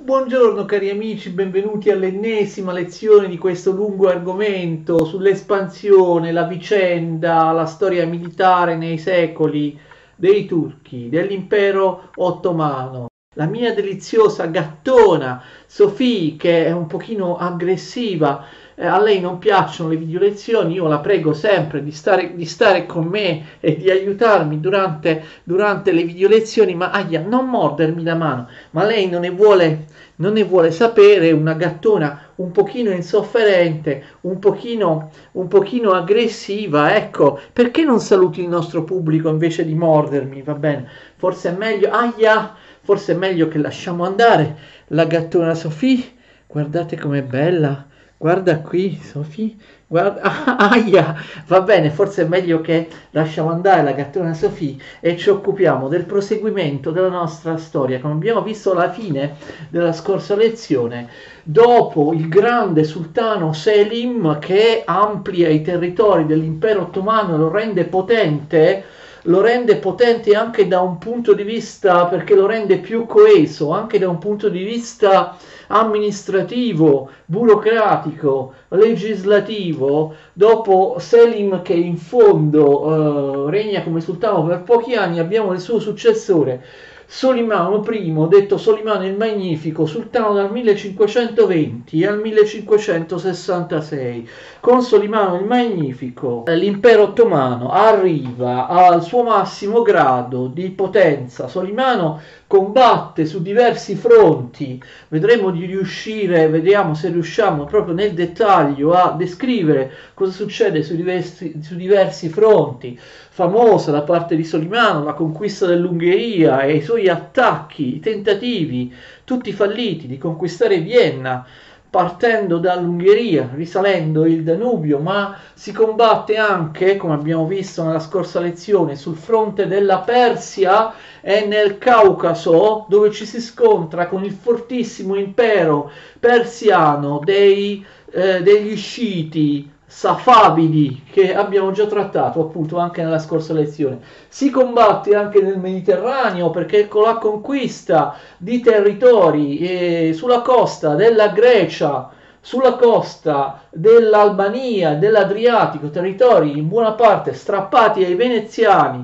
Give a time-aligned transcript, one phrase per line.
[0.00, 8.06] Buongiorno cari amici, benvenuti all'ennesima lezione di questo lungo argomento sull'espansione, la vicenda, la storia
[8.06, 9.76] militare nei secoli
[10.14, 13.08] dei turchi, dell'impero ottomano.
[13.34, 18.44] La mia deliziosa gattona Sofì, che è un pochino aggressiva,
[18.80, 22.46] eh, a lei non piacciono le video lezioni, io la prego sempre di stare, di
[22.46, 28.04] stare con me e di aiutarmi durante, durante le video lezioni, ma aia, non mordermi
[28.04, 29.86] la mano, ma lei non ne vuole,
[30.16, 37.40] non ne vuole sapere, una gattona un pochino insofferente, un pochino, un pochino aggressiva, ecco,
[37.52, 40.88] perché non saluti il nostro pubblico invece di mordermi, va bene?
[41.16, 44.56] Forse è meglio, aia, forse è meglio che lasciamo andare
[44.88, 47.86] la gattona Sofì, guardate com'è bella,
[48.20, 51.14] Guarda qui, Sofì, guarda, ah, aia,
[51.46, 56.04] va bene, forse è meglio che lasciamo andare la gattona Sofì e ci occupiamo del
[56.04, 58.00] proseguimento della nostra storia.
[58.00, 59.36] Come abbiamo visto alla fine
[59.70, 61.08] della scorsa lezione,
[61.44, 68.84] dopo il grande sultano Selim che amplia i territori dell'impero ottomano e lo rende potente,
[69.28, 73.98] lo rende potente anche da un punto di vista, perché lo rende più coeso, anche
[73.98, 75.36] da un punto di vista
[75.68, 85.18] amministrativo, burocratico, legislativo, dopo Selim che in fondo eh, regna come sultano per pochi anni,
[85.18, 86.64] abbiamo il suo successore
[87.10, 94.28] Solimano I, detto Solimano il Magnifico, sultano dal 1520 al 1566.
[94.60, 101.48] Con Solimano il Magnifico l'impero ottomano arriva al suo massimo grado di potenza.
[101.48, 109.12] Solimano combatte su diversi fronti, vedremo di riuscire, vediamo se riusciamo proprio nel dettaglio a
[109.12, 112.98] descrivere cosa succede su diversi, su diversi fronti.
[112.98, 118.92] Famosa da parte di Solimano la conquista dell'Ungheria e i suoi attacchi, i tentativi,
[119.24, 121.46] tutti falliti di conquistare Vienna
[121.90, 128.94] partendo dall'Ungheria, risalendo il Danubio, ma si combatte anche, come abbiamo visto nella scorsa lezione,
[128.96, 135.90] sul fronte della Persia e nel Caucaso, dove ci si scontra con il fortissimo impero
[136.18, 144.00] persiano dei, eh, degli sciiti safavidi che abbiamo già trattato appunto anche nella scorsa lezione.
[144.28, 151.28] Si combatte anche nel Mediterraneo perché con la conquista di territori eh, sulla costa della
[151.28, 159.02] Grecia, sulla costa dell'Albania, dell'Adriatico, territori in buona parte strappati ai veneziani,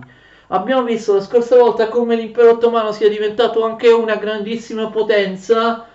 [0.49, 5.87] abbiamo visto la scorsa volta come l'impero ottomano sia diventato anche una grandissima potenza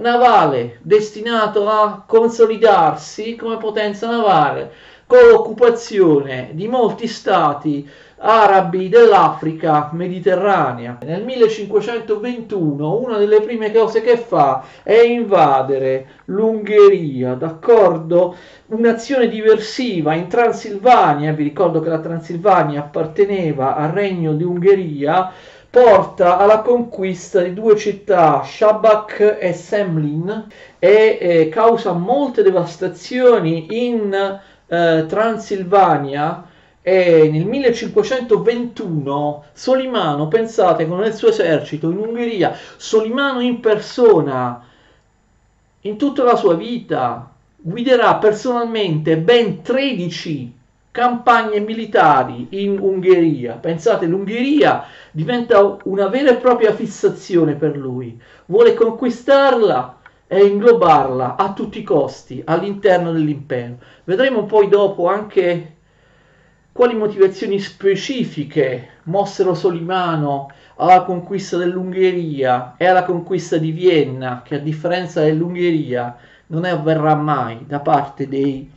[0.00, 4.72] navale destinato a consolidarsi come potenza navale
[5.06, 7.88] con l'occupazione di molti stati
[8.18, 10.98] arabi dell'Africa mediterranea.
[11.02, 18.36] Nel 1521 una delle prime cose che fa è invadere l'Ungheria, d'accordo?
[18.66, 25.32] Un'azione diversiva in Transilvania, vi ricordo che la Transilvania apparteneva al regno di Ungheria,
[25.80, 34.40] porta alla conquista di due città, Shabak e Semlin, e eh, causa molte devastazioni in
[34.66, 36.46] eh, Transilvania.
[36.82, 44.60] E nel 1521 Solimano, pensate, con il suo esercito in Ungheria, Solimano in persona,
[45.82, 50.57] in tutta la sua vita, guiderà personalmente ben 13
[50.98, 53.52] campagne militari in Ungheria.
[53.52, 54.82] Pensate, l'Ungheria
[55.12, 58.20] diventa una vera e propria fissazione per lui.
[58.46, 63.76] Vuole conquistarla e inglobarla a tutti i costi all'interno dell'impero.
[64.02, 65.76] Vedremo poi dopo anche
[66.72, 74.58] quali motivazioni specifiche mossero Solimano alla conquista dell'Ungheria e alla conquista di Vienna, che a
[74.58, 76.16] differenza dell'Ungheria
[76.48, 78.68] non avverrà mai da parte dei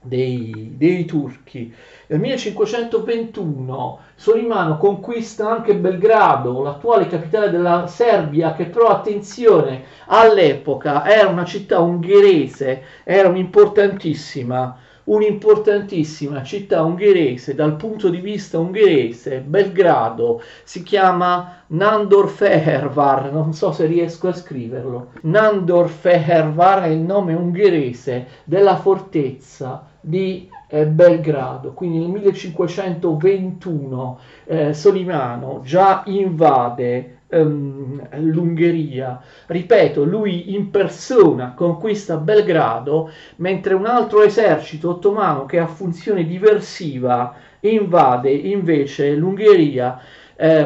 [0.00, 1.72] dei, dei turchi.
[2.06, 11.28] Nel 1521 Solimano conquista anche Belgrado, l'attuale capitale della Serbia, che però attenzione, all'epoca era
[11.28, 20.82] una città ungherese, era un'importantissima un'importantissima città ungherese dal punto di vista ungherese, Belgrado, si
[20.82, 25.12] chiama Nandorfehérvár, non so se riesco a scriverlo.
[25.22, 35.60] Nandorfehérvár è il nome ungherese della fortezza di eh, Belgrado, quindi nel 1521 eh, Solimano
[35.64, 45.44] già invade ehm, l'Ungheria, ripeto, lui in persona conquista Belgrado, mentre un altro esercito ottomano
[45.44, 50.00] che ha funzione diversiva invade invece l'Ungheria
[50.36, 50.64] eh,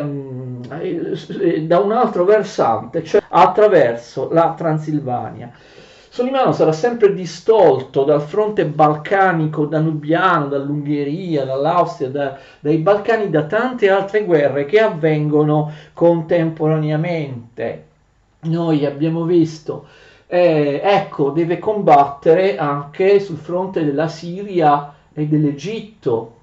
[1.67, 5.51] da un altro versante, cioè attraverso la Transilvania.
[6.13, 13.89] Solimano sarà sempre distolto dal fronte balcanico danubiano, dall'Ungheria, dall'Austria, da, dai Balcani, da tante
[13.89, 17.87] altre guerre che avvengono contemporaneamente.
[18.41, 19.87] Noi abbiamo visto,
[20.27, 26.37] eh, ecco, deve combattere anche sul fronte della Siria e dell'Egitto.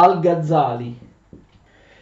[0.00, 0.98] al-Ghazali,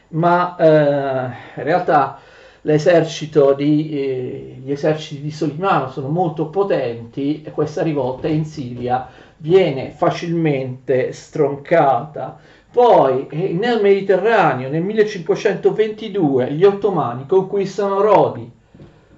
[0.09, 2.19] ma eh, in realtà
[2.63, 9.09] l'esercito di, eh, gli eserciti di Solimano sono molto potenti e questa rivolta in Siria
[9.39, 12.39] viene facilmente stroncata.
[12.71, 18.51] Poi eh, nel Mediterraneo nel 1522 gli ottomani conquistano Rodi,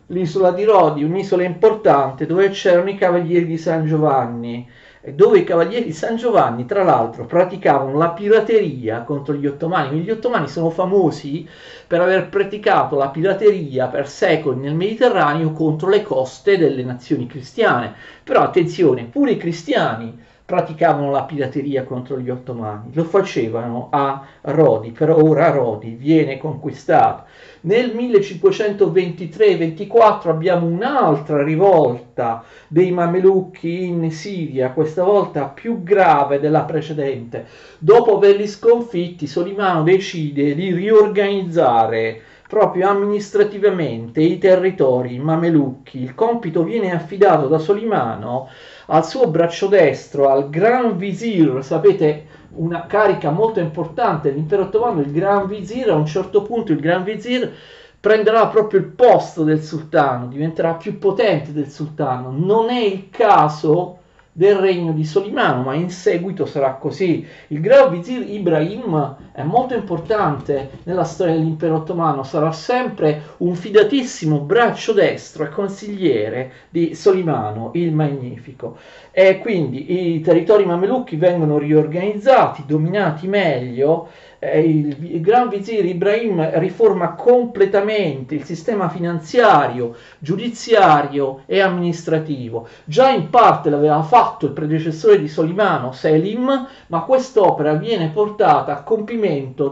[0.08, 4.68] l'isola di Rodi, un'isola importante dove c'erano i cavalieri di San Giovanni
[5.12, 10.00] dove i cavalieri di San Giovanni, tra l'altro, praticavano la pirateria contro gli ottomani.
[10.00, 11.46] Gli ottomani sono famosi
[11.86, 17.94] per aver praticato la pirateria per secoli nel Mediterraneo contro le coste delle nazioni cristiane.
[18.24, 24.90] Però attenzione, pure i cristiani praticavano la pirateria contro gli ottomani, lo facevano a Rodi,
[24.90, 27.24] però ora Rodi viene conquistato.
[27.62, 37.46] Nel 1523-24 abbiamo un'altra rivolta dei mamelucchi in Siria, questa volta più grave della precedente.
[37.78, 46.02] Dopo averli sconfitti, Solimano decide di riorganizzare proprio amministrativamente i territori mamelucchi.
[46.02, 48.48] Il compito viene affidato da Solimano
[48.86, 52.26] al suo braccio destro, al Gran Visir, sapete
[52.56, 57.04] una carica molto importante dell'impero ottomano, il Gran Visir, a un certo punto il Gran
[57.04, 57.52] Visir
[57.98, 62.30] prenderà proprio il posto del sultano, diventerà più potente del sultano.
[62.30, 64.00] Non è il caso
[64.30, 67.26] del regno di Solimano, ma in seguito sarà così.
[67.46, 74.38] Il Gran Vizir Ibrahim è molto importante nella storia dell'impero ottomano, sarà sempre un fidatissimo
[74.38, 78.76] braccio destro e consigliere di Solimano il Magnifico.
[79.10, 84.08] E quindi i territori mamelucchi vengono riorganizzati, dominati meglio
[84.52, 92.68] il, il Gran Vizir Ibrahim riforma completamente il sistema finanziario, giudiziario e amministrativo.
[92.84, 98.82] Già in parte l'aveva fatto il predecessore di Solimano, Selim, ma quest'opera viene portata a
[98.82, 99.22] compimento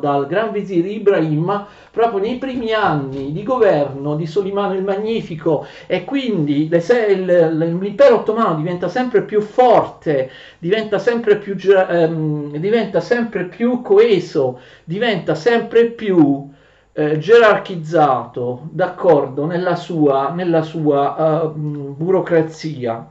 [0.01, 6.05] dal Gran Vizir Ibrahim proprio nei primi anni di governo di Solimano il Magnifico e
[6.05, 14.61] quindi l'impero ottomano diventa sempre più forte, diventa sempre più, ehm, diventa sempre più coeso,
[14.85, 16.51] diventa sempre più
[16.95, 23.09] eh, gerarchizzato, d'accordo, nella sua, nella sua uh, burocrazia.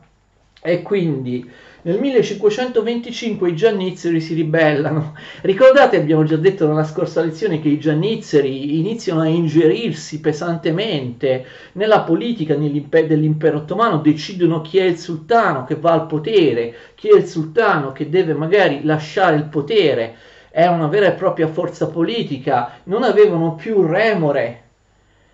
[0.63, 1.49] E quindi
[1.83, 5.15] nel 1525 i giannizzeri si ribellano.
[5.41, 12.01] Ricordate, abbiamo già detto nella scorsa lezione, che i giannizzeri iniziano a ingerirsi pesantemente nella
[12.01, 17.25] politica dell'impero ottomano, decidono chi è il sultano che va al potere, chi è il
[17.25, 20.15] sultano che deve magari lasciare il potere.
[20.51, 24.57] È una vera e propria forza politica, non avevano più remore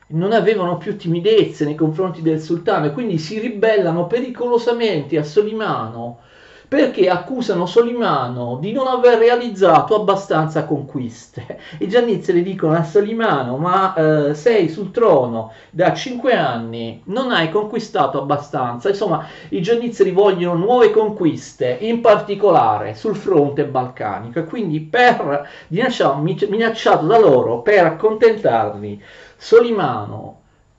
[0.09, 6.19] non avevano più timidezze nei confronti del sultano e quindi si ribellano pericolosamente a Solimano
[6.67, 11.59] perché accusano Solimano di non aver realizzato abbastanza conquiste.
[11.79, 17.49] I giannizzeri dicono a Solimano, ma eh, sei sul trono da cinque anni, non hai
[17.49, 18.89] conquistato abbastanza.
[18.89, 27.05] Insomma, i giannizzeri vogliono nuove conquiste, in particolare sul fronte balcanico, e quindi per, minacciato
[27.05, 29.01] da loro per accontentarli,
[29.37, 30.36] Solimano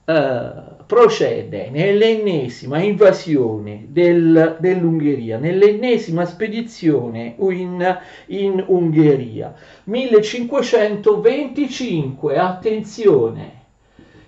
[0.09, 0.51] eh,
[0.87, 7.99] procede nell'ennesima invasione del, dell'Ungheria, nell'ennesima spedizione in,
[8.29, 9.55] in Ungheria.
[9.85, 13.57] 1525, attenzione,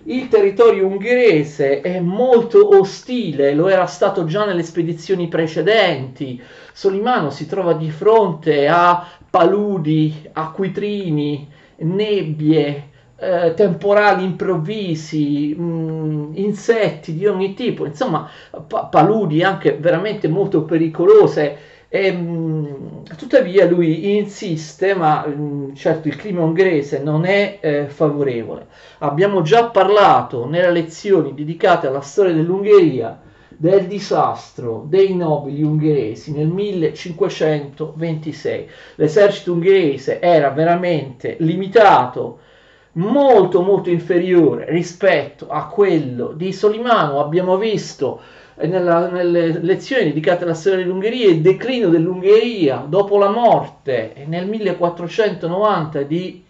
[0.03, 6.39] il territorio ungherese è molto ostile, lo era stato già nelle spedizioni precedenti.
[6.73, 12.89] Solimano si trova di fronte a paludi, acquitrini, nebbie,
[13.21, 18.27] eh, temporali improvvisi, mh, mm, insetti di ogni tipo, insomma
[18.67, 21.69] pa- paludi anche veramente molto pericolose.
[21.87, 27.59] E, mh, mm, tuttavia lui insiste, ma mh, mm, certo il clima ungherese non è
[27.61, 28.65] eh, favorevole.
[28.99, 36.47] Abbiamo già parlato nelle lezioni dedicate alla storia dell'Ungheria del disastro dei nobili ungheresi nel
[36.47, 38.67] 1526.
[38.95, 42.39] L'esercito ungherese era veramente limitato
[42.93, 47.19] molto molto inferiore rispetto a quello di Solimano.
[47.19, 48.21] Abbiamo visto
[48.55, 54.47] eh, nella, nelle lezioni dedicate alla storia dell'Ungheria il declino dell'Ungheria dopo la morte nel
[54.47, 56.43] 1490 di,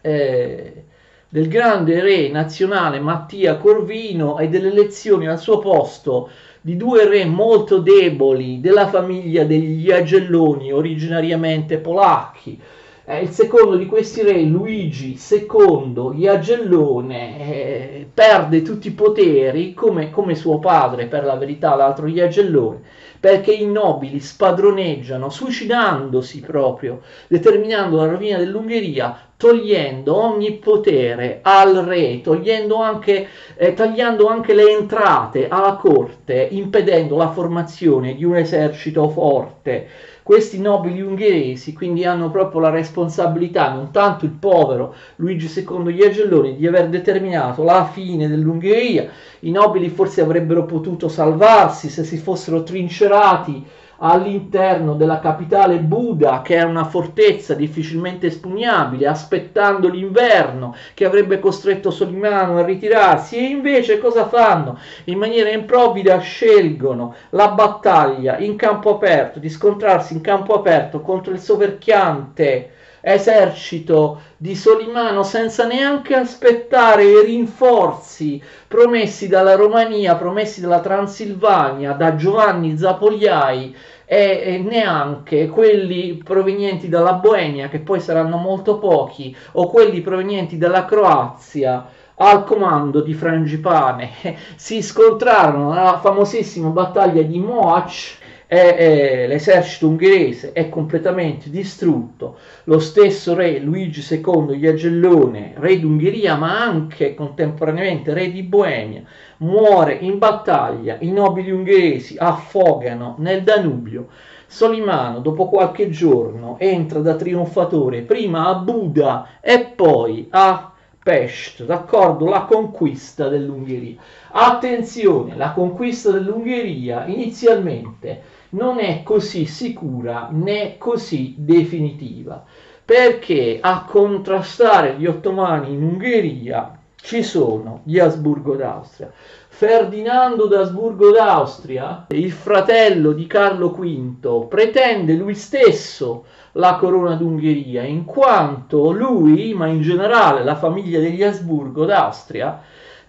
[0.00, 0.84] eh,
[1.28, 6.30] del grande re nazionale Mattia Corvino e delle elezioni al suo posto
[6.64, 12.60] di due re molto deboli della famiglia degli Agelloni, originariamente polacchi,
[13.04, 20.10] eh, il secondo di questi re, Luigi II Iagellone, eh, perde tutti i poteri come,
[20.10, 22.80] come, suo padre, per la verità, l'altro Iagellone,
[23.18, 32.20] perché i nobili spadroneggiano, suicidandosi proprio, determinando la rovina dell'Ungheria, togliendo ogni potere al re,
[32.20, 39.08] togliendo anche, eh, tagliando anche le entrate alla corte, impedendo la formazione di un esercito
[39.08, 39.88] forte
[40.22, 46.54] questi nobili ungheresi quindi hanno proprio la responsabilità, non tanto il povero Luigi II Iagelloni,
[46.54, 49.10] di aver determinato la fine dell'Ungheria.
[49.40, 53.66] I nobili forse avrebbero potuto salvarsi se si fossero trincerati
[54.04, 61.90] all'interno della capitale Buda, che è una fortezza difficilmente espugnabile, aspettando l'inverno che avrebbe costretto
[61.90, 64.78] Solimano a ritirarsi, e invece cosa fanno?
[65.04, 71.32] In maniera improvvida scelgono la battaglia in campo aperto, di scontrarsi in campo aperto contro
[71.32, 72.70] il soverchiante
[73.02, 82.14] esercito di Solimano senza neanche aspettare i rinforzi promessi dalla Romania, promessi dalla Transilvania, da
[82.14, 90.00] Giovanni Zapogliai e, neanche quelli provenienti dalla Boemia, che poi saranno molto pochi, o quelli
[90.00, 94.10] provenienti dalla Croazia al comando di Frangipane.
[94.54, 98.20] Si scontrarono nella famosissima battaglia di Moac
[98.52, 106.36] e, e l'esercito ungherese è completamente distrutto lo stesso re Luigi II Iagellone re d'Ungheria
[106.36, 109.04] ma anche contemporaneamente re di Boemia
[109.38, 114.08] muore in battaglia, i nobili ungheresi affogano nel Danubio.
[114.46, 122.26] Solimano, dopo qualche giorno, entra da trionfatore prima a Buda e poi a Pest, d'accordo?
[122.26, 123.96] La conquista dell'Ungheria.
[124.30, 132.44] Attenzione, la conquista dell'Ungheria inizialmente non è così sicura né così definitiva,
[132.84, 139.10] perché a contrastare gli ottomani in Ungheria ci sono gli Asburgo d'Austria.
[139.48, 148.04] Ferdinando d'Asburgo d'Austria, il fratello di Carlo V, pretende lui stesso la corona d'Ungheria, in
[148.04, 152.60] quanto lui, ma in generale la famiglia degli Asburgo d'Austria,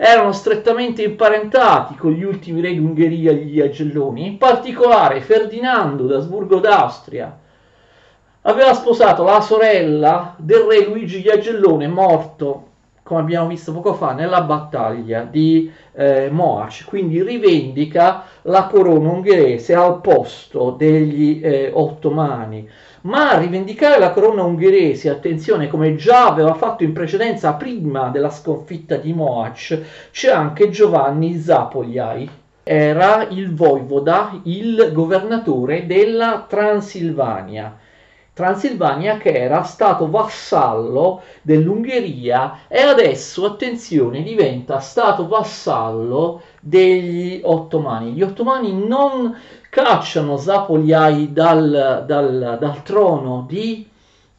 [0.06, 7.40] erano strettamente imparentati con gli ultimi re d'Ungheria, gli Agelloni, in particolare Ferdinando d'Asburgo d'Austria,
[8.42, 14.42] aveva sposato la sorella del re Luigi Iagellone, morto come abbiamo visto poco fa, nella
[14.42, 22.70] battaglia di eh, Moac, quindi rivendica la corona ungherese al posto degli eh, ottomani.
[23.04, 28.30] Ma a rivendicare la corona ungherese, attenzione, come già aveva fatto in precedenza prima della
[28.30, 32.30] sconfitta di Moac, c'è anche Giovanni Zapogliai.
[32.64, 37.78] Era il voivoda, il governatore della Transilvania
[38.34, 48.14] Transilvania che era stato vassallo dell'Ungheria e adesso, attenzione, diventa stato vassallo degli ottomani.
[48.14, 49.38] Gli ottomani non
[49.74, 53.90] cacciano Zapogliai dal, dal, dal trono di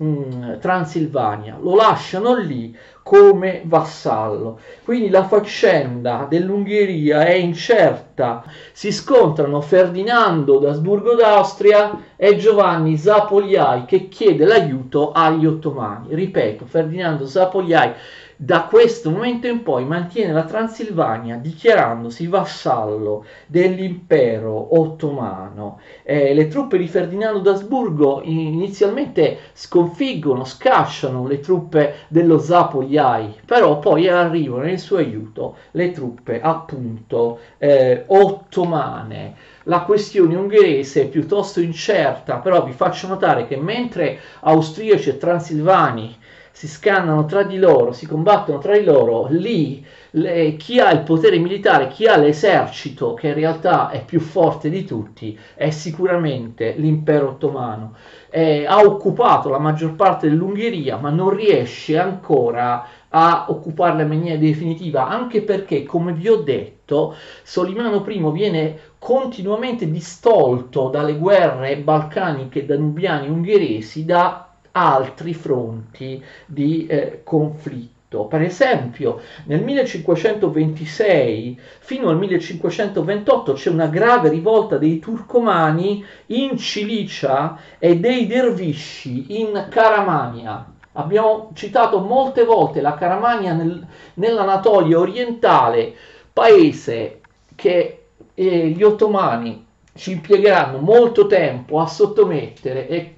[0.01, 2.73] mm, Transilvania, lo lasciano lì
[3.03, 4.61] come vassallo.
[4.85, 8.45] Quindi la faccenda dell'Ungheria è incerta.
[8.71, 16.15] Si scontrano Ferdinando d'Asburgo d'Austria e Giovanni Zapogliai che chiede l'aiuto agli ottomani.
[16.15, 17.93] Ripeto, Ferdinando Zapogliai
[18.37, 25.81] da questo momento in poi mantiene la Transilvania dichiarandosi vassallo dell'impero ottomano.
[26.03, 34.09] Eh, le truppe di Ferdinando d'Asburgo inizialmente sconfiggono, scacciano le truppe dello Zapogliai, però poi
[34.09, 39.53] arrivano in suo aiuto le truppe appunto eh, ottomane.
[39.65, 46.17] La questione ungherese è piuttosto incerta, però vi faccio notare che mentre austriaci e transilvani
[46.57, 51.01] si scannano tra di loro, si combattono tra di loro, lì le, chi ha il
[51.01, 56.75] potere militare, chi ha l'esercito, che in realtà è più forte di tutti, è sicuramente
[56.77, 57.97] l'impero ottomano.
[58.31, 64.39] Eh, ha occupato la maggior parte dell'Ungheria, ma non riesce ancora a occuparla in maniera
[64.39, 72.65] definitiva, anche perché, come vi ho detto, Solimano I viene continuamente distolto dalle guerre balcaniche,
[72.65, 74.44] danubiane, ungheresi, da
[74.77, 78.25] altri fronti di eh, conflitto.
[78.27, 87.59] Per esempio, nel 1526 fino al 1528 c'è una grave rivolta dei turcomani in Cilicia
[87.79, 90.73] e dei dervisci in Caramania.
[90.93, 95.93] Abbiamo citato molte volte la Caramania nel, nell'Anatolia orientale,
[96.33, 97.21] paese
[97.57, 103.15] che eh, gli ottomani ci impiegheranno molto tempo a sottomettere e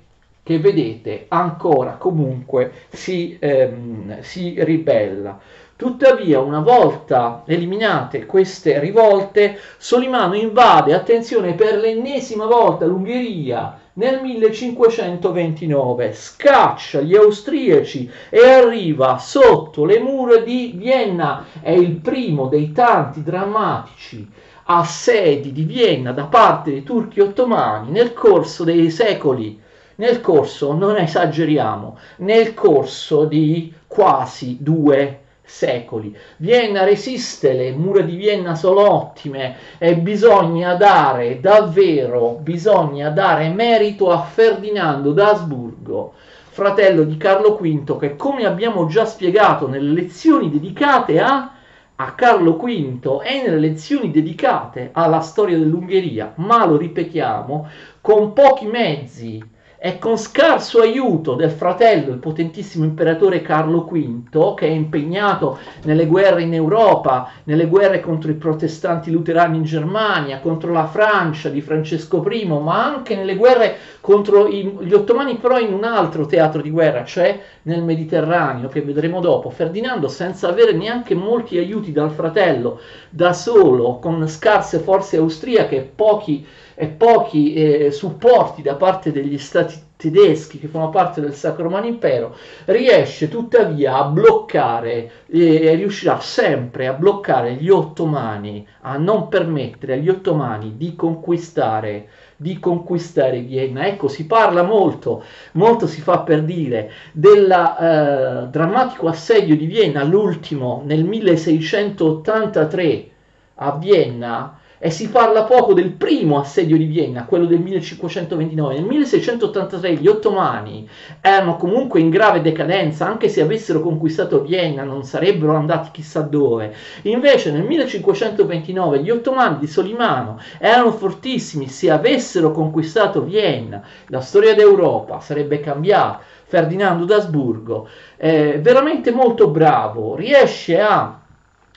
[0.47, 5.41] che vedete ancora comunque si, ehm, si ribella.
[5.75, 16.13] Tuttavia, una volta eliminate queste rivolte, Solimano invade, attenzione, per l'ennesima volta l'Ungheria nel 1529,
[16.13, 21.47] scaccia gli austriaci e arriva sotto le mura di Vienna.
[21.61, 24.31] È il primo dei tanti drammatici
[24.69, 29.65] assedi di Vienna da parte dei turchi ottomani nel corso dei secoli
[29.97, 36.15] nel corso, non esageriamo, nel corso di quasi due secoli.
[36.39, 44.11] Vienna resiste, le mura di Vienna sono ottime e bisogna dare davvero, bisogna dare merito
[44.11, 46.15] a Ferdinando d'Asburgo,
[46.51, 51.51] fratello di Carlo V, che come abbiamo già spiegato nelle lezioni dedicate a
[51.99, 57.69] a Carlo V e nelle lezioni dedicate alla storia dell'Ungheria, ma lo ripetiamo,
[58.03, 59.43] con pochi mezzi
[59.79, 66.07] e con scarso aiuto del fratello, il potentissimo imperatore Carlo V, che è impegnato nelle
[66.07, 71.61] guerre in Europa, nelle guerre contro i protestanti luterani in Germania, contro la Francia di
[71.61, 76.71] Francesco I, ma anche nelle guerre contro gli ottomani, però in un altro teatro di
[76.71, 79.51] guerra, cioè nel Mediterraneo, che vedremo dopo.
[79.51, 85.91] Ferdinando, senza avere neanche molti aiuti dal fratello, da solo, con scarse forze austriache e
[85.95, 86.47] pochi
[86.79, 91.87] e pochi eh, supporti da parte degli stati tedeschi che fanno parte del Sacro Romano
[91.87, 92.37] Impero,
[92.67, 99.95] riesce tuttavia a bloccare e eh, riuscirà sempre a bloccare gli ottomani, a non permettere
[99.95, 103.87] agli ottomani di conquistare di conquistare Vienna.
[103.87, 110.05] Ecco, si parla molto, molto si fa per dire del eh, drammatico assedio di Vienna,
[110.05, 113.09] l'ultimo nel 1683
[113.55, 118.75] a Vienna, e si parla poco del primo assedio di Vienna, quello del 1529.
[118.75, 120.89] Nel 1683 gli ottomani
[121.21, 126.75] erano comunque in grave decadenza, anche se avessero conquistato Vienna non sarebbero andati chissà dove.
[127.03, 134.55] Invece nel 1529 gli ottomani di Solimano erano fortissimi, se avessero conquistato Vienna la storia
[134.55, 136.35] d'Europa sarebbe cambiata.
[136.49, 141.26] Ferdinando d'Asburgo, è veramente molto bravo, riesce a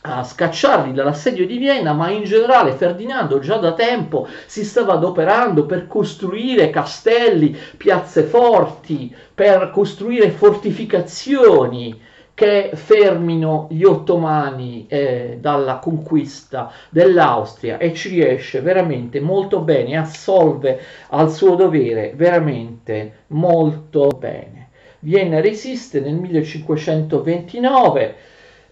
[0.02, 5.66] a scacciarli dall'assedio di Vienna, ma in generale Ferdinando già da tempo si stava adoperando
[5.66, 12.08] per costruire castelli, piazze forti, per costruire fortificazioni
[12.40, 20.80] che fermino gli ottomani eh, dalla conquista dell'Austria e ci riesce veramente molto bene, assolve
[21.10, 24.70] al suo dovere veramente molto bene.
[25.00, 28.16] Vienna resiste nel 1529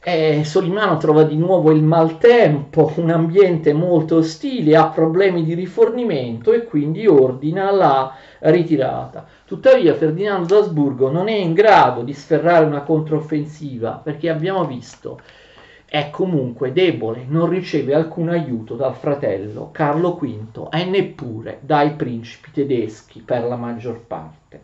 [0.10, 6.54] eh, Solimano trova di nuovo il maltempo, un ambiente molto ostile, ha problemi di rifornimento
[6.54, 9.28] e quindi ordina la ritirata.
[9.44, 15.20] Tuttavia Ferdinando d'Asburgo non è in grado di sferrare una controffensiva perché abbiamo visto
[15.86, 22.52] è comunque debole, non riceve alcun aiuto dal fratello Carlo V e neppure dai principi
[22.54, 24.62] tedeschi per la maggior parte.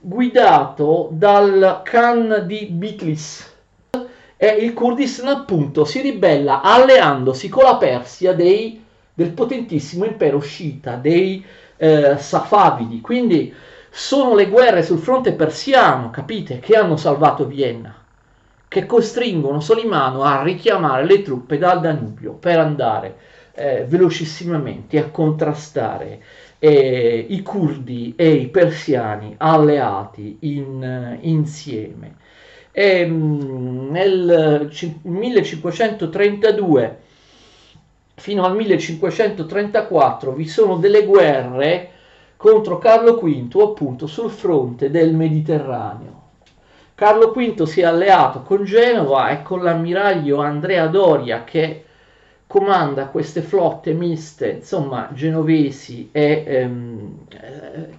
[0.00, 3.54] guidato dal Khan di Bitlis
[4.38, 8.82] e il Kurdistan appunto si ribella alleandosi con la Persia dei,
[9.12, 11.44] del potentissimo impero sciita, dei
[11.76, 13.02] eh, Safavidi.
[13.02, 13.54] Quindi
[13.90, 17.94] sono le guerre sul fronte persiano, capite, che hanno salvato Vienna,
[18.68, 23.16] che costringono Solimano a richiamare le truppe dal Danubio per andare
[23.52, 26.22] eh, velocissimamente a contrastare
[26.60, 32.14] eh, i curdi e i persiani alleati in, insieme.
[32.70, 34.70] E, mh, nel
[35.02, 36.98] 1532
[38.14, 41.90] fino al 1534 vi sono delle guerre
[42.40, 46.22] contro Carlo V appunto sul fronte del Mediterraneo.
[46.94, 51.84] Carlo V si è alleato con Genova e con l'ammiraglio Andrea Doria che
[52.46, 57.26] comanda queste flotte miste, insomma, genovesi e, ehm,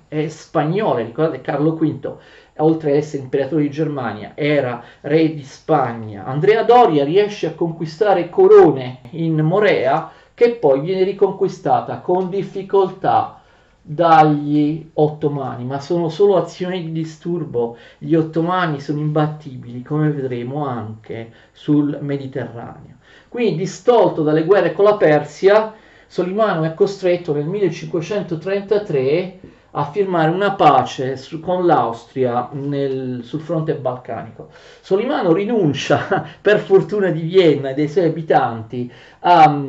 [0.07, 1.03] e spagnole.
[1.03, 2.11] Ricordate, Carlo V,
[2.57, 6.25] oltre ad essere imperatore di Germania, era re di Spagna.
[6.25, 13.35] Andrea Doria riesce a conquistare Corone in Morea, che poi viene riconquistata con difficoltà
[13.81, 17.77] dagli ottomani, ma sono solo azioni di disturbo.
[17.97, 22.97] Gli ottomani sono imbattibili, come vedremo anche sul Mediterraneo.
[23.27, 25.73] Quindi, distolto dalle guerre con la Persia,
[26.11, 29.39] Solimano è costretto nel 1533
[29.73, 34.49] a firmare una pace su, con l'Austria nel, sul fronte balcanico.
[34.81, 39.63] Solimano rinuncia, per fortuna di Vienna e dei suoi abitanti, a,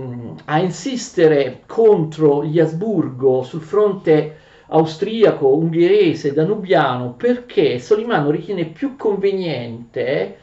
[0.45, 4.39] a insistere contro gli Asburgo sul fronte
[4.69, 10.39] austriaco, ungherese, danubiano, perché Solimano ritiene più conveniente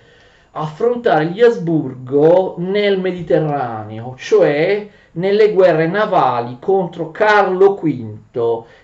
[0.51, 8.18] affrontare gli Asburgo nel Mediterraneo, cioè nelle guerre navali contro Carlo V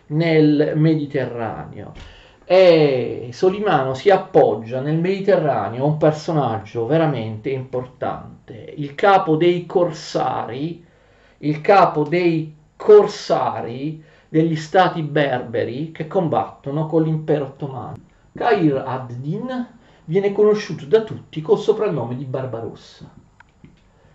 [0.07, 1.93] nel Mediterraneo.
[2.47, 10.85] E Solimano si appoggia nel Mediterraneo a un personaggio veramente importante, il capo dei corsari,
[11.39, 17.97] il capo dei corsari degli stati berberi che combattono con l'impero ottomano.
[18.31, 19.67] Kair ad-Din
[20.05, 23.11] viene conosciuto da tutti col soprannome di Barbarossa.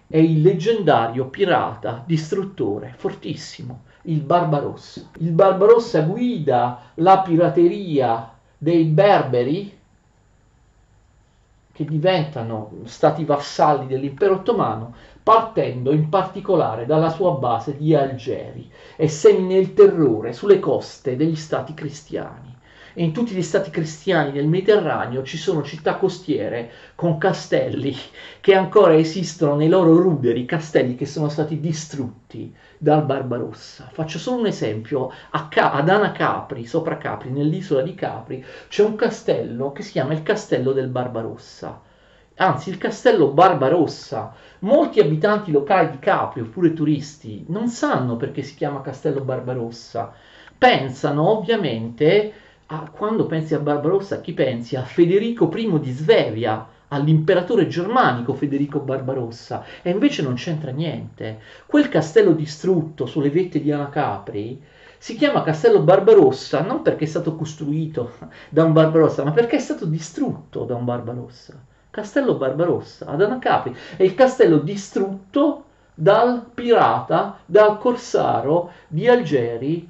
[0.07, 5.03] È il leggendario pirata distruttore fortissimo il Barbarossa.
[5.19, 9.79] Il Barbarossa guida la pirateria dei berberi
[11.73, 19.09] che diventano stati vassalli dell'impero ottomano, partendo in particolare dalla sua base di Algeri e
[19.09, 22.59] semina il terrore sulle coste degli stati cristiani
[23.01, 27.97] e in tutti gli stati cristiani del Mediterraneo ci sono città costiere con castelli
[28.43, 33.89] che ancora esistono nei loro ruderi, castelli che sono stati distrutti dal Barbarossa.
[33.91, 35.11] Faccio solo un esempio,
[35.49, 40.23] Ca- ad Anacapri, sopra Capri, nell'isola di Capri, c'è un castello che si chiama il
[40.23, 41.81] Castello del Barbarossa
[42.37, 44.35] anzi il castello Barbarossa.
[44.61, 50.13] Molti abitanti locali di Capri, oppure turisti, non sanno perché si chiama castello Barbarossa.
[50.57, 52.33] Pensano ovviamente
[52.73, 54.77] a, quando pensi a Barbarossa, a chi pensi?
[54.77, 61.41] A Federico I di Svevia, all'imperatore germanico Federico Barbarossa, e invece non c'entra niente.
[61.67, 64.63] Quel castello distrutto sulle vette di Anacapri
[64.99, 68.13] si chiama Castello Barbarossa non perché è stato costruito
[68.51, 71.55] da un Barbarossa, ma perché è stato distrutto da un Barbarossa.
[71.91, 79.89] Castello Barbarossa ad Anacapri è il castello distrutto dal pirata, dal corsaro di Algeri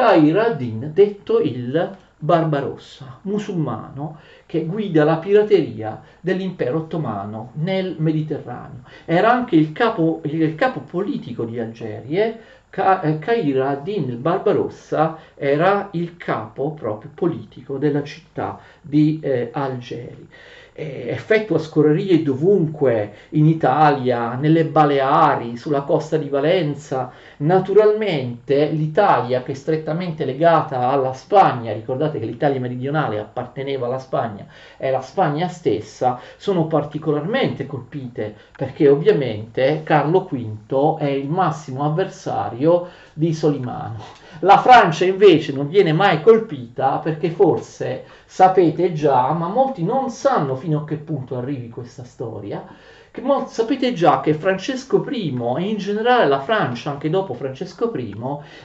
[0.00, 8.84] Khair al-Din, detto il Barbarossa, musulmano che guida la pirateria dell'impero ottomano nel Mediterraneo.
[9.04, 15.88] Era anche il capo, il capo politico di Algerie, Khair eh, ad-Din il Barbarossa era
[15.92, 20.26] il capo proprio politico della città di eh, Algeri.
[20.80, 27.12] Effettua scorrerie dovunque, in Italia, nelle Baleari, sulla costa di Valenza.
[27.38, 34.46] Naturalmente l'Italia, che è strettamente legata alla Spagna, ricordate che l'Italia meridionale apparteneva alla Spagna,
[34.76, 42.88] e la Spagna stessa, sono particolarmente colpite perché ovviamente Carlo V è il massimo avversario
[43.12, 44.19] di Solimano.
[44.38, 50.54] La Francia invece non viene mai colpita perché forse sapete già, ma molti non sanno
[50.54, 52.64] fino a che punto arrivi questa storia,
[53.10, 57.92] che molti, sapete già che Francesco I e in generale la Francia, anche dopo Francesco
[57.92, 58.16] I,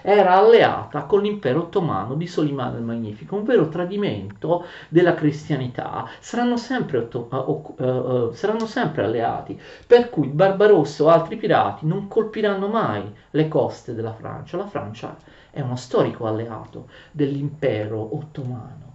[0.03, 6.07] era alleata con l'impero ottomano di Solimano il Magnifico, un vero tradimento della cristianità.
[6.19, 11.87] Saranno sempre, otto, uh, uh, uh, saranno sempre alleati, per cui Barbarossa o altri pirati
[11.87, 14.57] non colpiranno mai le coste della Francia.
[14.57, 15.17] La Francia
[15.55, 18.85] è uno storico alleato dell'impero ottomano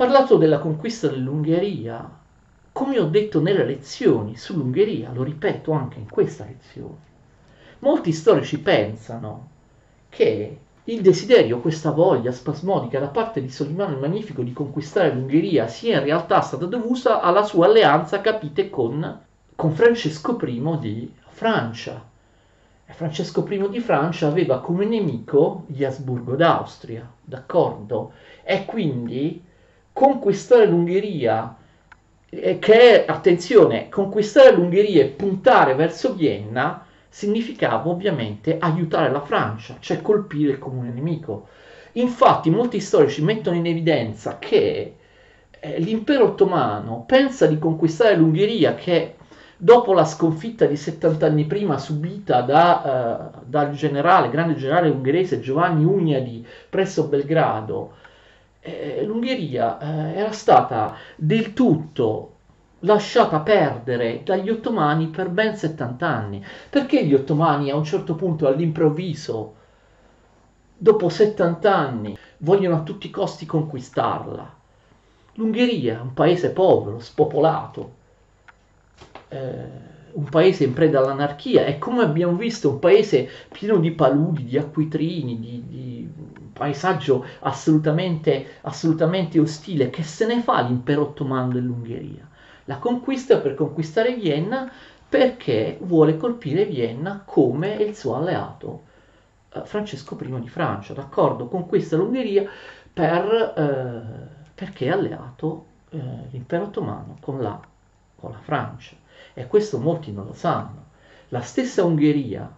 [0.00, 2.10] parlato della conquista dell'Ungheria,
[2.72, 6.96] come ho detto nelle lezioni sull'Ungheria, lo ripeto anche in questa lezione.
[7.80, 9.48] Molti storici pensano
[10.08, 15.68] che il desiderio, questa voglia spasmodica da parte di Solimano il Magnifico di conquistare l'Ungheria
[15.68, 19.20] sia in realtà stata dovuta alla sua alleanza, capite, con,
[19.54, 22.09] con Francesco I di Francia.
[22.92, 28.12] Francesco I di Francia aveva come nemico gli Asburgo d'Austria, d'accordo?
[28.42, 29.42] E quindi
[29.92, 31.56] conquistare l'Ungheria,
[32.28, 39.76] eh, che è, attenzione, conquistare l'Ungheria e puntare verso Vienna significava ovviamente aiutare la Francia,
[39.80, 41.48] cioè colpire il comune nemico.
[41.92, 44.94] Infatti molti storici mettono in evidenza che
[45.58, 49.16] eh, l'impero ottomano pensa di conquistare l'Ungheria che
[49.62, 55.40] dopo la sconfitta di 70 anni prima subita da, uh, dal generale, grande generale ungherese
[55.40, 57.92] Giovanni Ugnadi presso Belgrado,
[58.60, 62.36] eh, l'Ungheria eh, era stata del tutto
[62.80, 66.44] lasciata perdere dagli ottomani per ben 70 anni.
[66.70, 69.54] Perché gli ottomani a un certo punto all'improvviso,
[70.76, 74.54] dopo 70 anni, vogliono a tutti i costi conquistarla?
[75.34, 77.98] L'Ungheria è un paese povero, spopolato,
[79.30, 84.44] eh, un paese in preda all'anarchia e come abbiamo visto un paese pieno di paludi,
[84.44, 86.10] di acquitrini, di, di
[86.52, 92.28] paesaggio assolutamente, assolutamente ostile, che se ne fa l'impero ottomano dell'Ungheria?
[92.64, 94.70] La conquista per conquistare Vienna
[95.08, 98.82] perché vuole colpire Vienna come il suo alleato
[99.52, 101.48] eh, Francesco I di Francia, d'accordo?
[101.48, 102.48] Conquista l'Ungheria
[102.92, 105.98] per, eh, perché è alleato eh,
[106.30, 107.60] l'impero ottomano con la,
[108.16, 108.99] con la Francia
[109.40, 110.88] e questo molti non lo sanno.
[111.28, 112.50] La stessa Ungheria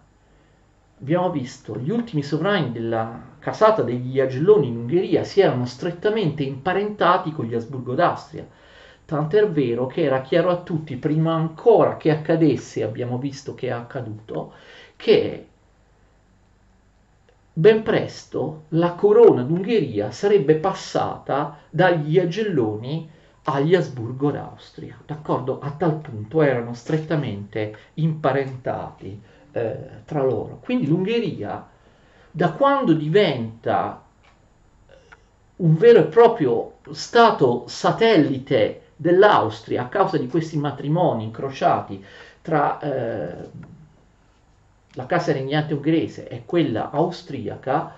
[0.99, 7.31] abbiamo visto gli ultimi sovrani della casata degli Agelloni in Ungheria si erano strettamente imparentati
[7.31, 8.47] con gli Asburgo d'Austria.
[9.05, 13.71] Tant'è vero che era chiaro a tutti, prima ancora che accadesse, abbiamo visto che è
[13.71, 14.53] accaduto,
[14.95, 15.47] che
[17.51, 23.09] ben presto la corona d'Ungheria sarebbe passata dagli Agelloni
[23.43, 25.59] agli Asburgo d'Austria, d'accordo?
[25.59, 30.59] A tal punto erano strettamente imparentati eh, tra loro.
[30.63, 31.67] Quindi l'Ungheria,
[32.31, 34.01] da quando diventa
[35.55, 42.03] un vero e proprio stato satellite dell'Austria a causa di questi matrimoni incrociati
[42.41, 43.49] tra eh,
[44.93, 47.95] la casa regnante ungherese e quella austriaca,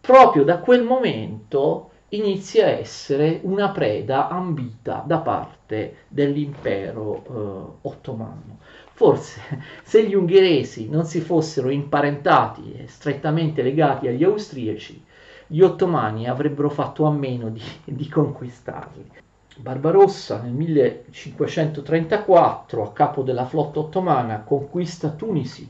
[0.00, 8.58] proprio da quel momento inizia a essere una preda ambita da parte dell'impero eh, ottomano.
[8.92, 9.40] Forse
[9.82, 15.04] se gli ungheresi non si fossero imparentati e strettamente legati agli austriaci,
[15.48, 19.10] gli ottomani avrebbero fatto a meno di, di conquistarli.
[19.58, 25.66] Barbarossa nel 1534, a capo della flotta ottomana, conquista Tunisi.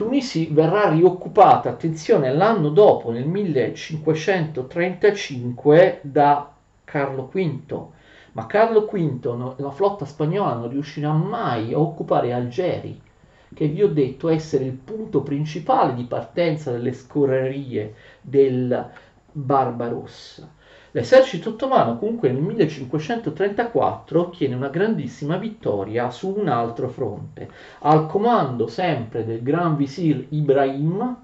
[0.00, 6.50] Tunisi verrà rioccupata, attenzione, l'anno dopo, nel 1535, da
[6.84, 7.86] Carlo V
[8.32, 12.98] ma Carlo V, la flotta spagnola, non riuscirà mai a occupare Algeri,
[13.52, 18.88] che vi ho detto essere il punto principale di partenza delle scorrerie del
[19.30, 20.50] Barbarossa.
[20.92, 27.48] L'esercito ottomano comunque nel 1534 ottiene una grandissima vittoria su un altro fronte,
[27.80, 31.16] al comando sempre del Gran Visir Ibrahim,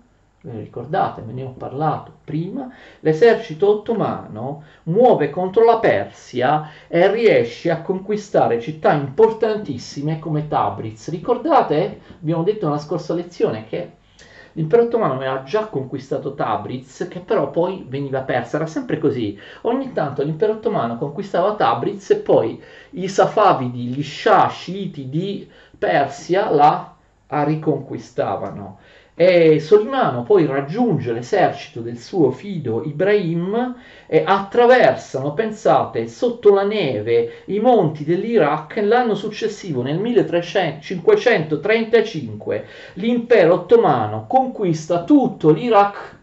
[0.42, 7.68] ve ricordate, ve ne ho parlato prima, l'esercito ottomano muove contro la Persia e riesce
[7.68, 11.10] a conquistare città importantissime come Tabriz.
[11.10, 12.00] Ricordate?
[12.20, 13.90] Abbiamo detto nella scorsa lezione che
[14.56, 19.38] L'impero ottomano aveva già conquistato Tabriz, che però poi veniva persa, era sempre così.
[19.62, 22.58] Ogni tanto l'impero ottomano conquistava Tabriz e poi
[22.92, 26.94] i Safavidi, gli Shah sciiti di Persia la
[27.28, 28.78] riconquistavano.
[29.18, 33.74] E Solimano poi raggiunge l'esercito del suo fido Ibrahim
[34.06, 44.26] e attraversano, pensate, sotto la neve i monti dell'Iraq l'anno successivo, nel 1535, l'impero ottomano
[44.28, 46.15] conquista tutto l'Iraq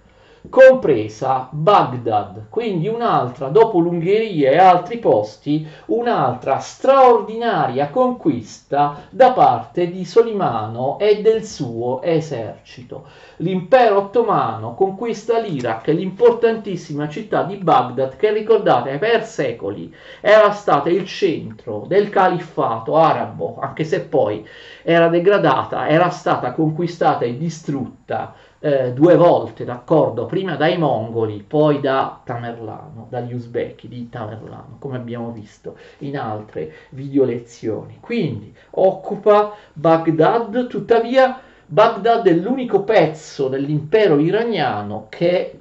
[0.49, 10.03] compresa Baghdad, quindi un'altra, dopo l'Ungheria e altri posti, un'altra straordinaria conquista da parte di
[10.05, 13.05] Solimano e del suo esercito.
[13.37, 20.89] L'impero ottomano conquista l'Iraq e l'importantissima città di Baghdad che ricordate per secoli era stata
[20.89, 24.45] il centro del califfato arabo, anche se poi
[24.83, 31.81] era degradata, era stata conquistata e distrutta eh, due volte, d'accordo, prima dai mongoli, poi
[31.81, 37.97] da Tamerlano, dagli uzbeki di Tamerlano, come abbiamo visto in altre video lezioni.
[37.99, 45.59] Quindi occupa Baghdad, tuttavia Baghdad è l'unico pezzo dell'impero iraniano che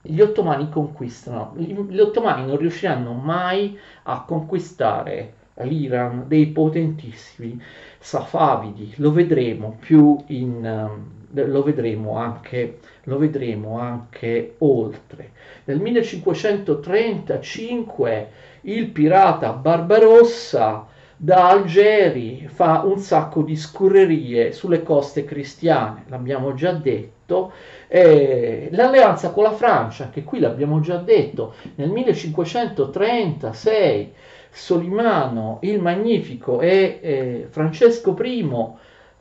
[0.00, 1.54] gli ottomani conquistano.
[1.56, 7.60] Gli ottomani non riusciranno mai a conquistare l'Iran dei potentissimi
[7.98, 10.88] Safavidi, lo vedremo più in...
[10.88, 15.30] Um, lo vedremo anche, lo vedremo anche oltre.
[15.64, 18.28] Nel 1535
[18.62, 26.72] il pirata Barbarossa da Algeri fa un sacco di scurrerie sulle coste cristiane, l'abbiamo già
[26.72, 27.52] detto.
[27.88, 34.12] Eh, l'alleanza con la Francia, che qui l'abbiamo già detto, nel 1536
[34.56, 38.48] Solimano il Magnifico e eh, Francesco I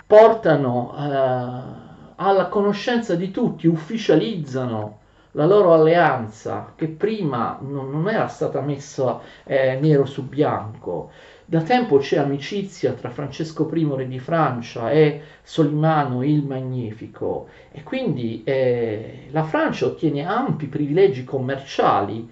[0.06, 1.83] portano eh,
[2.24, 5.00] alla conoscenza di tutti, ufficializzano
[5.32, 11.12] la loro alleanza che prima non, non era stata messa eh, nero su bianco.
[11.46, 17.84] Da tempo c'è amicizia tra Francesco I, re di Francia, e Solimano il Magnifico e
[17.84, 22.30] quindi eh, la Francia ottiene ampi privilegi commerciali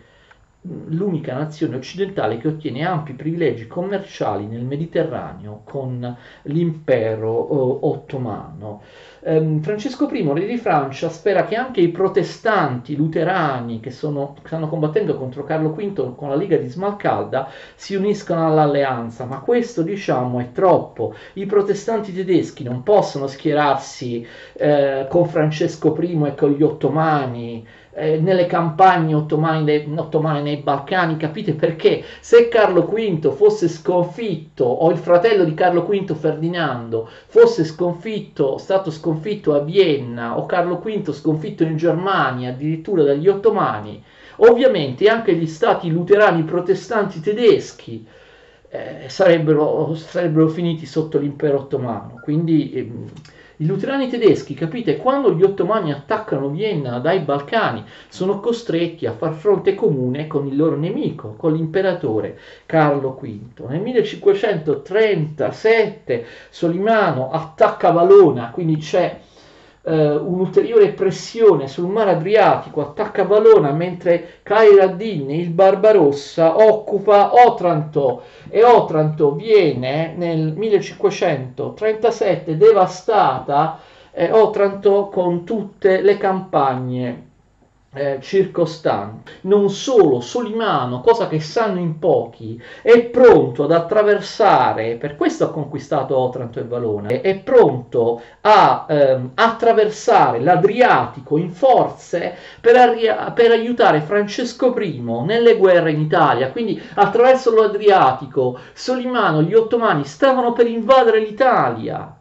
[0.63, 8.82] l'unica nazione occidentale che ottiene ampi privilegi commerciali nel Mediterraneo con l'impero eh, ottomano.
[9.24, 14.67] Eh, Francesco I, re di Francia, spera che anche i protestanti luterani che, sono, stanno
[14.67, 20.39] combattendo contro Carlo V con la Liga di Smalcalda si uniscano all'alleanza, ma questo diciamo
[20.39, 21.15] è troppo.
[21.34, 28.17] I protestanti tedeschi non possono schierarsi eh, con Francesco I e con gli ottomani eh,
[28.19, 32.04] nelle campagne ottomane, ottomane nei Balcani, capite perché?
[32.19, 38.91] Se Carlo V fosse sconfitto, o il fratello di Carlo V Ferdinando fosse sconfitto, stato
[38.91, 44.01] sconfitto a Vienna, o Carlo V sconfitto in Germania addirittura dagli ottomani,
[44.38, 48.06] ovviamente anche gli stati luterani protestanti tedeschi
[48.69, 52.19] eh, sarebbero, sarebbero, finiti sotto l'impero ottomano.
[52.23, 53.10] Quindi ehm,
[53.62, 59.34] i luterani tedeschi, capite, quando gli ottomani attaccano Vienna dai Balcani, sono costretti a far
[59.34, 63.67] fronte comune con il loro nemico, con l'imperatore Carlo V.
[63.67, 69.19] Nel 1537 Solimano attacca Valona, quindi c'è
[69.83, 78.21] eh, un'ulteriore pressione sul mare Adriatico, attacca Valona mentre Khair ad-Din, il Barbarossa, occupa Otranto.
[78.49, 83.79] E Otranto viene nel 1537 devastata
[84.11, 87.29] eh, Otranto con tutte le campagne
[87.93, 89.39] eh, circostante.
[89.41, 95.51] Non solo, Solimano, cosa che sanno in pochi, è pronto ad attraversare, per questo ha
[95.51, 103.51] conquistato Otranto e Valona, è pronto a ehm, attraversare l'Adriatico in forze per, arri- per
[103.51, 106.51] aiutare Francesco I nelle guerre in Italia.
[106.51, 112.15] Quindi attraverso l'Adriatico, Solimano, gli ottomani stavano per invadere l'Italia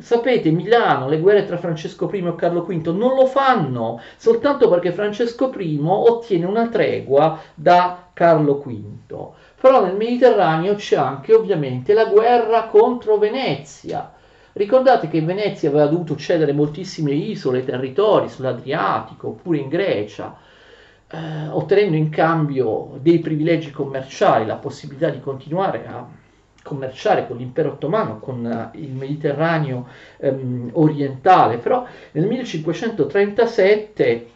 [0.00, 4.92] Sapete, Milano, le guerre tra Francesco I e Carlo V non lo fanno soltanto perché
[4.92, 9.30] Francesco I ottiene una tregua da Carlo V.
[9.60, 14.12] Però nel Mediterraneo c'è anche ovviamente la guerra contro Venezia.
[14.52, 20.36] Ricordate che Venezia aveva dovuto cedere moltissime isole, territori sull'Adriatico, oppure in Grecia,
[21.10, 26.06] eh, ottenendo in cambio dei privilegi commerciali, la possibilità di continuare a
[26.62, 29.86] commerciare con l'impero ottomano, con uh, il Mediterraneo
[30.18, 34.30] um, orientale, però nel 1537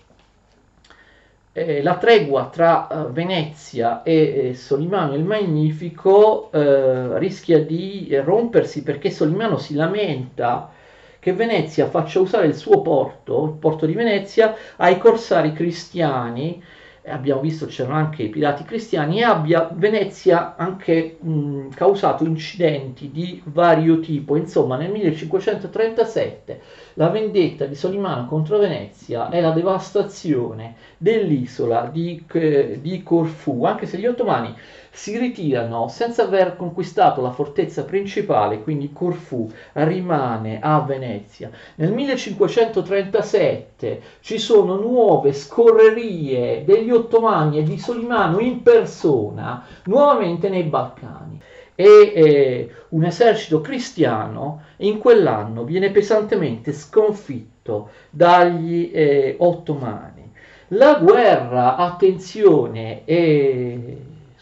[1.55, 8.83] eh, la tregua tra uh, Venezia e eh, Solimano il Magnifico eh, rischia di rompersi
[8.83, 10.71] perché Solimano si lamenta
[11.19, 16.61] che Venezia faccia usare il suo porto, il porto di Venezia, ai corsari cristiani
[17.07, 23.41] abbiamo visto c'erano anche i pirati cristiani e abbia Venezia anche mh, causato incidenti di
[23.45, 24.37] vario tipo.
[24.37, 26.61] Insomma, nel 1537
[26.95, 33.87] la vendetta di Solimano contro Venezia è la devastazione dell'isola di, eh, di Corfù, anche
[33.87, 34.55] se gli ottomani
[34.95, 41.51] si ritirano senza aver conquistato la fortezza principale, quindi Corfù rimane a Venezia.
[41.77, 50.65] Nel 1537 ci sono nuove scorrerie degli ottomani e di Solimano in persona, nuovamente nei
[50.65, 51.41] Balcani.
[51.75, 60.31] E eh, un esercito cristiano in quell'anno viene pesantemente sconfitto dagli eh, ottomani.
[60.69, 63.79] La guerra, attenzione, è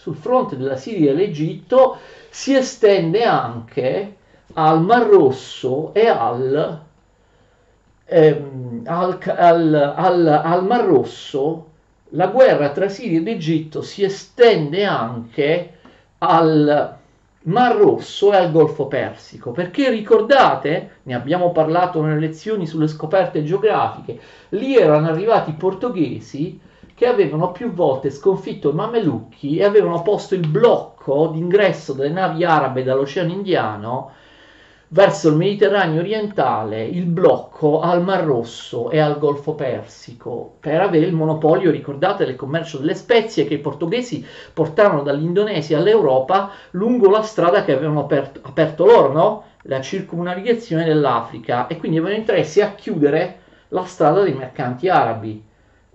[0.01, 1.99] sul fronte della Siria e l'Egitto
[2.31, 4.17] si estende anche
[4.55, 6.81] al Mar Rosso e al,
[8.07, 11.67] ehm, al, al, al, Mar Rosso.
[12.15, 15.75] La guerra tra Siria ed Egitto si estende anche
[16.17, 16.97] al
[17.43, 23.45] Mar Rosso e al Golfo Persico, perché ricordate, ne abbiamo parlato nelle lezioni sulle scoperte
[23.45, 24.19] geografiche,
[24.51, 26.69] lì erano arrivati i portoghesi
[27.01, 32.45] che avevano più volte sconfitto i Mamelucchi e avevano posto il blocco d'ingresso delle navi
[32.45, 34.11] arabe dall'Oceano Indiano
[34.89, 41.07] verso il Mediterraneo orientale, il blocco al Mar Rosso e al Golfo Persico per avere
[41.07, 44.23] il monopolio, ricordate, del commercio delle spezie che i portoghesi
[44.53, 49.45] portarono dall'Indonesia all'Europa lungo la strada che avevano aperto, aperto loro, no?
[49.63, 53.39] la circumnavigazione dell'Africa e quindi avevano interesse a chiudere
[53.69, 55.49] la strada dei mercanti arabi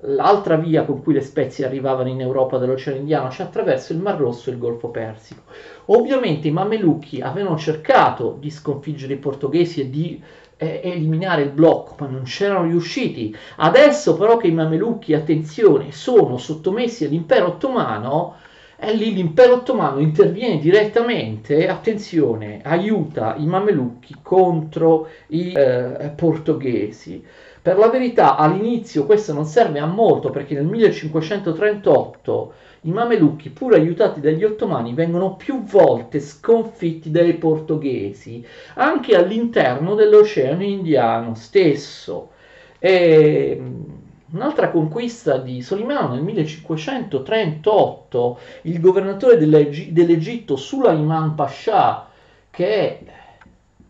[0.05, 4.17] l'altra via con cui le spezie arrivavano in Europa dall'Oceano Indiano, cioè attraverso il Mar
[4.17, 5.41] Rosso e il Golfo Persico.
[5.85, 10.21] Ovviamente i Mamelucchi avevano cercato di sconfiggere i portoghesi e di
[10.57, 13.35] eh, eliminare il blocco, ma non c'erano riusciti.
[13.57, 18.35] Adesso però che i Mamelucchi, attenzione, sono sottomessi all'impero ottomano,
[18.77, 27.25] e lì l'impero ottomano interviene direttamente, attenzione, aiuta i Mamelucchi contro i eh, portoghesi.
[27.65, 33.73] Per la verità all'inizio questo non serve a molto perché nel 1538 i mamelucchi, pur
[33.73, 38.45] aiutati dagli ottomani, vengono più volte sconfitti dai portoghesi,
[38.75, 42.33] anche all'interno dell'Oceano Indiano stesso.
[42.77, 43.59] E
[44.29, 52.07] un'altra conquista di Solimano nel 1538, il governatore dell'Egitto Sulaiman Pascià,
[52.51, 52.99] che è,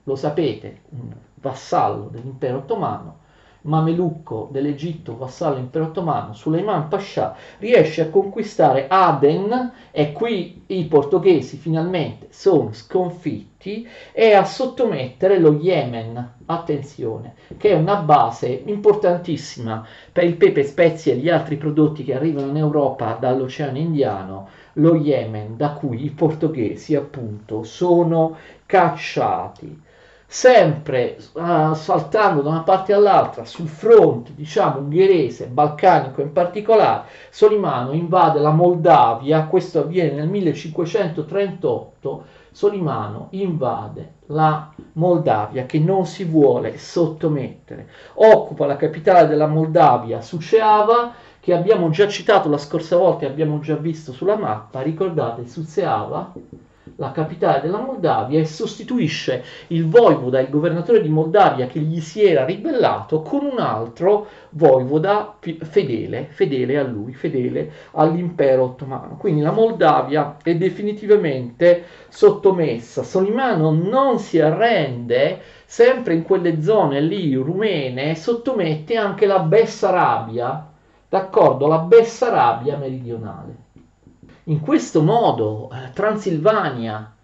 [0.05, 1.11] lo sapete, un
[1.41, 3.23] vassallo dell'impero ottomano,
[3.65, 11.57] mamelucco dell'Egitto, vassallo impero ottomano, Suleiman Pascià, riesce a conquistare Aden e qui i portoghesi
[11.57, 20.23] finalmente sono sconfitti e a sottomettere lo Yemen, attenzione, che è una base importantissima per
[20.23, 25.57] il pepe, spezie e gli altri prodotti che arrivano in Europa dall'Oceano Indiano, lo Yemen,
[25.57, 29.83] da cui i portoghesi appunto sono cacciati
[30.27, 37.91] sempre uh, saltando da una parte all'altra sul fronte, diciamo, ungherese, balcanico in particolare, Solimano
[37.93, 46.77] invade la Moldavia, questo avviene nel 1538, Solimano invade la Moldavia che non si vuole
[46.77, 53.29] sottomettere, occupa la capitale della Moldavia, Suceava, che abbiamo già citato la scorsa volta e
[53.29, 56.33] abbiamo già visto sulla mappa, ricordate Suceava?
[56.97, 62.23] La capitale della Moldavia e sostituisce il voivoda, il governatore di Moldavia che gli si
[62.23, 69.17] era ribellato con un altro voivoda fedele, fedele a lui, fedele all'impero ottomano.
[69.17, 73.03] Quindi la Moldavia è definitivamente sottomessa.
[73.03, 80.71] Solimano non si arrende, sempre in quelle zone lì rumene, sottomette anche la Bessarabia,
[81.09, 83.64] d'accordo, la Bessarabia meridionale.
[84.47, 87.15] In questo modo eh, Transilvania,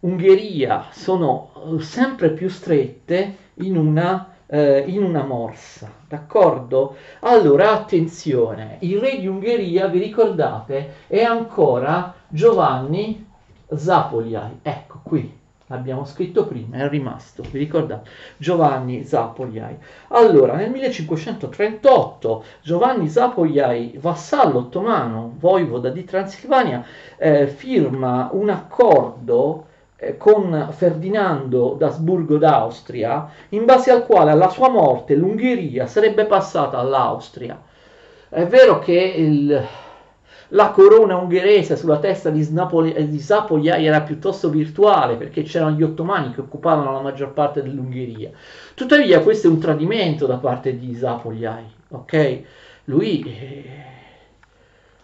[0.00, 6.96] Ungheria sono eh, sempre più strette in una, eh, in una morsa, d'accordo?
[7.20, 13.28] Allora attenzione, il re di Ungheria, vi ricordate, è ancora Giovanni
[13.74, 15.38] Zapoliai, ecco qui,
[15.70, 18.10] l'abbiamo scritto prima, è rimasto, vi ricordate?
[18.36, 19.76] Giovanni Zapogliai.
[20.08, 26.84] Allora, nel 1538 Giovanni Zapogliai, vassallo ottomano, voivoda di Transilvania,
[27.16, 29.66] eh, firma un accordo
[29.96, 36.78] eh, con Ferdinando d'Asburgo d'Austria, in base al quale alla sua morte l'Ungheria sarebbe passata
[36.78, 37.60] all'Austria.
[38.28, 39.68] È vero che il
[40.50, 45.82] la corona ungherese sulla testa di, Snapoli, di Zapogliai era piuttosto virtuale perché c'erano gli
[45.82, 48.30] ottomani che occupavano la maggior parte dell'Ungheria.
[48.74, 52.42] Tuttavia questo è un tradimento da parte di Zapogliai, ok?
[52.84, 53.22] Lui...
[53.22, 53.89] Eh,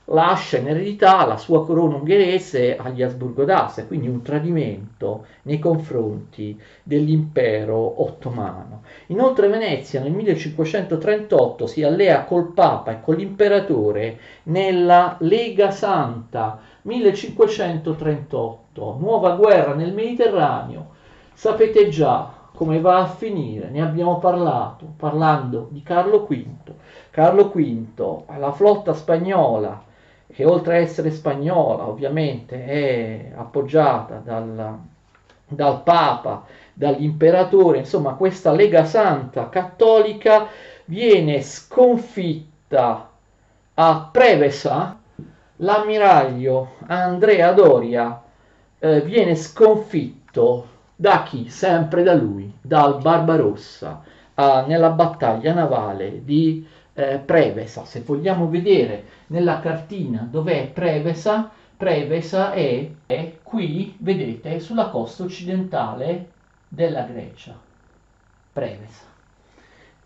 [0.06, 6.60] lascia in eredità la sua corona ungherese agli Asburgo d'Austria, quindi un tradimento nei confronti
[6.82, 8.82] dell'impero ottomano.
[9.06, 18.96] Inoltre Venezia nel 1538 si allea col Papa e con l'imperatore nella Lega Santa 1538,
[19.00, 20.94] nuova guerra nel Mediterraneo.
[21.34, 26.44] Sapete già come va a finire, ne abbiamo parlato parlando di Carlo V.
[27.10, 29.85] Carlo V, la flotta spagnola
[30.32, 34.78] che oltre a essere spagnola ovviamente è appoggiata dal,
[35.46, 40.48] dal Papa, dall'imperatore, insomma questa Lega Santa cattolica
[40.86, 43.10] viene sconfitta
[43.74, 44.98] a Prevesa,
[45.56, 48.22] l'ammiraglio Andrea Doria
[48.78, 51.48] eh, viene sconfitto da chi?
[51.48, 54.02] Sempre da lui, dal Barbarossa,
[54.34, 56.66] eh, nella battaglia navale di
[56.96, 57.84] eh, Prevesa.
[57.84, 66.30] Se vogliamo vedere nella cartina dov'è Prevesa, Prevesa è, è qui, vedete, sulla costa occidentale
[66.68, 67.54] della Grecia.
[68.52, 69.04] Prevesa.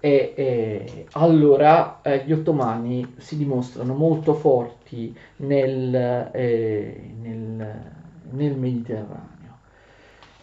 [0.00, 7.82] E, e allora eh, gli ottomani si dimostrano molto forti nel, eh, nel,
[8.30, 9.58] nel Mediterraneo.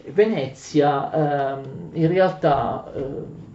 [0.06, 1.60] Venezia eh,
[1.92, 3.46] in realtà eh,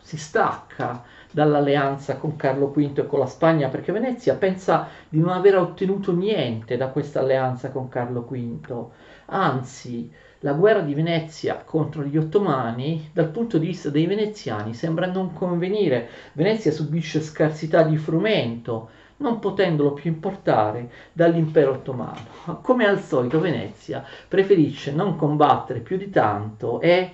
[0.00, 5.30] si stacca dall'alleanza con Carlo V e con la Spagna, perché Venezia pensa di non
[5.30, 8.86] aver ottenuto niente da questa alleanza con Carlo V.
[9.26, 10.10] Anzi,
[10.40, 15.34] la guerra di Venezia contro gli ottomani, dal punto di vista dei veneziani, sembra non
[15.34, 16.08] convenire.
[16.32, 22.60] Venezia subisce scarsità di frumento, non potendolo più importare dall'impero ottomano.
[22.62, 27.10] Come al solito Venezia preferisce non combattere più di tanto e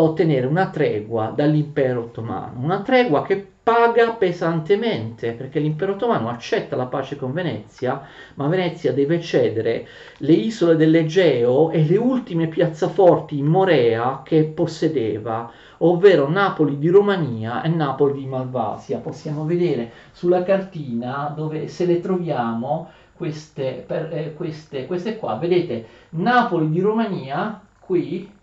[0.00, 6.86] ottenere una tregua dall'impero ottomano, una tregua che paga pesantemente perché l'impero ottomano accetta la
[6.86, 8.00] pace con Venezia,
[8.36, 9.86] ma Venezia deve cedere
[10.18, 17.60] le isole dell'Egeo e le ultime piazzaforti in Morea che possedeva, ovvero Napoli di Romania
[17.60, 19.00] e Napoli di Malvasia.
[19.00, 25.84] Possiamo vedere sulla cartina dove se le troviamo queste, per, eh, queste, queste qua, vedete
[26.10, 28.36] Napoli di Romania qui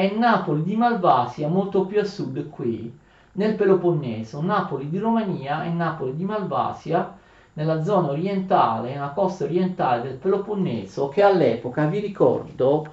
[0.00, 2.96] è Napoli di Malvasia, molto più a sud qui,
[3.32, 7.16] nel Peloponneso, Napoli di Romania e Napoli di Malvasia,
[7.54, 12.86] nella zona orientale, nella costa orientale del Peloponneso, che all'epoca, vi ricordo,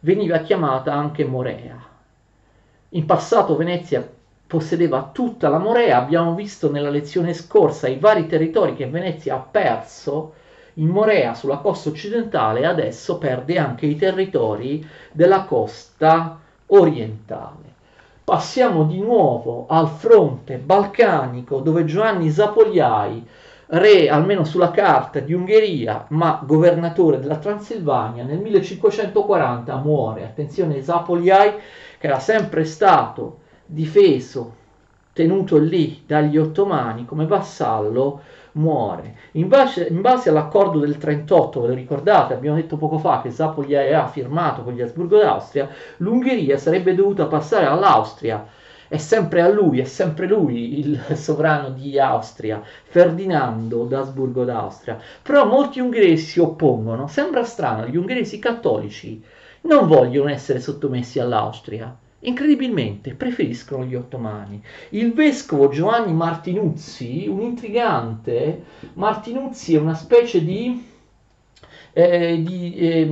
[0.00, 1.78] veniva chiamata anche Morea.
[2.90, 4.06] In passato Venezia
[4.46, 9.38] possedeva tutta la Morea, abbiamo visto nella lezione scorsa i vari territori che Venezia ha
[9.38, 10.34] perso
[10.74, 16.40] in Morea sulla costa occidentale e adesso perde anche i territori della costa
[16.70, 17.68] orientale.
[18.24, 23.26] Passiamo di nuovo al fronte balcanico dove Giovanni Zapogliai,
[23.72, 30.24] re almeno sulla carta di Ungheria, ma governatore della Transilvania, nel 1540 muore.
[30.24, 31.54] Attenzione, Zapogliai,
[31.98, 34.56] che era sempre stato difeso,
[35.12, 38.20] tenuto lì dagli ottomani come vassallo,
[38.52, 39.16] muore.
[39.32, 43.30] In base, in base, all'accordo del 38, ve lo ricordate, abbiamo detto poco fa che
[43.30, 48.46] Zapoli aveva firmato con gli Asburgo d'Austria, l'Ungheria sarebbe dovuta passare all'Austria.
[48.88, 54.98] È sempre a lui, è sempre lui il sovrano di Austria, Ferdinando d'Asburgo d'Austria.
[55.22, 57.06] Però molti ungheresi si oppongono.
[57.06, 59.22] Sembra strano, gli ungheresi cattolici
[59.62, 64.62] non vogliono essere sottomessi all'Austria incredibilmente preferiscono gli ottomani.
[64.90, 68.62] Il vescovo Giovanni Martinuzzi, un intrigante,
[68.94, 70.88] Martinuzzi è una specie di
[71.92, 73.06] eh, di eh,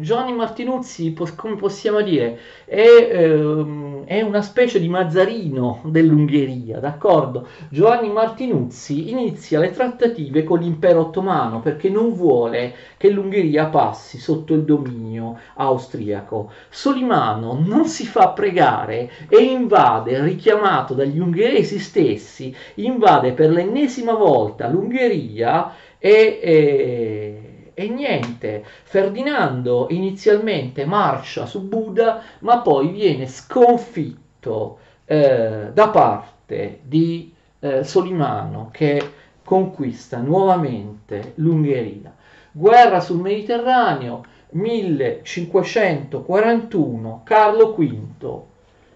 [0.00, 7.46] Giovanni Martinuzzi, come possiamo dire, è, eh, è, una specie di Mazzarino dell'Ungheria, d'accordo?
[7.68, 14.52] Giovanni Martinuzzi inizia le trattative con l'impero ottomano perché non vuole che l'Ungheria passi sotto
[14.52, 16.50] il dominio austriaco.
[16.70, 24.66] Solimano non si fa pregare e invade, richiamato dagli ungheresi stessi, invade per l'ennesima volta
[24.66, 27.39] l'Ungheria e, e
[27.74, 37.32] e niente, Ferdinando inizialmente marcia su Buda, ma poi viene sconfitto eh, da parte di
[37.60, 39.12] eh, Solimano che
[39.44, 42.12] conquista nuovamente l'Ungheria.
[42.52, 48.42] Guerra sul Mediterraneo, 1541, Carlo V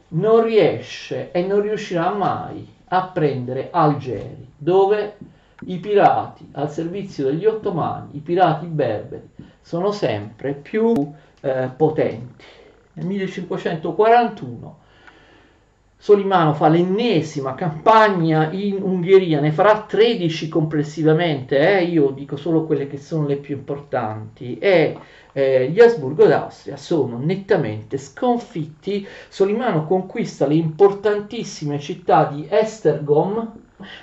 [0.09, 5.17] non riesce e non riuscirà mai a prendere Algeri, dove
[5.67, 9.29] i pirati al servizio degli ottomani, i pirati berberi,
[9.61, 10.93] sono sempre più
[11.41, 12.45] eh, potenti.
[12.95, 14.83] Nel 1541
[16.05, 21.85] Solimano fa l'ennesima campagna in Ungheria, ne farà 13 complessivamente, eh?
[21.85, 24.99] io dico solo quelle che sono le più importanti, e
[25.33, 29.07] eh, gli Asburgo d'Austria sono nettamente sconfitti.
[29.31, 33.53] Solimano conquista le importantissime città di Estergom,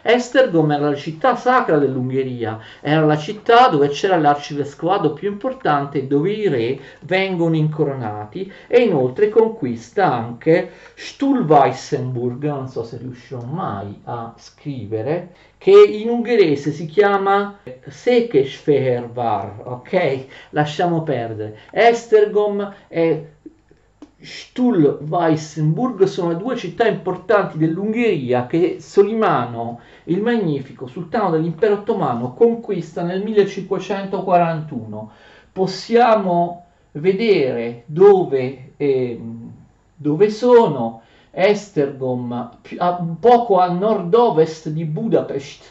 [0.02, 6.32] Estergom era la città sacra dell'Ungheria, era la città dove c'era l'arcivescovado più importante dove
[6.32, 14.34] i re vengono incoronati e inoltre conquista anche Stulweissenburg, non so se riuscirò mai a
[14.38, 20.26] scrivere, che in ungherese si chiama Székesfehérvár, ok?
[20.50, 21.60] Lasciamo perdere.
[21.72, 23.24] Estergom è
[24.22, 33.24] Stuhl-Weissenburg sono due città importanti dell'Ungheria che Solimano il Magnifico, sultano dell'impero ottomano, conquista nel
[33.24, 35.12] 1541.
[35.52, 39.20] Possiamo vedere dove, eh,
[39.96, 41.02] dove sono
[41.32, 42.58] Estergom,
[43.20, 45.64] poco a nord-ovest di Budapest,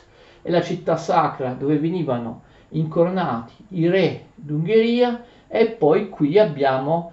[0.42, 7.12] è la città sacra dove venivano incoronati i re d'Ungheria e poi qui abbiamo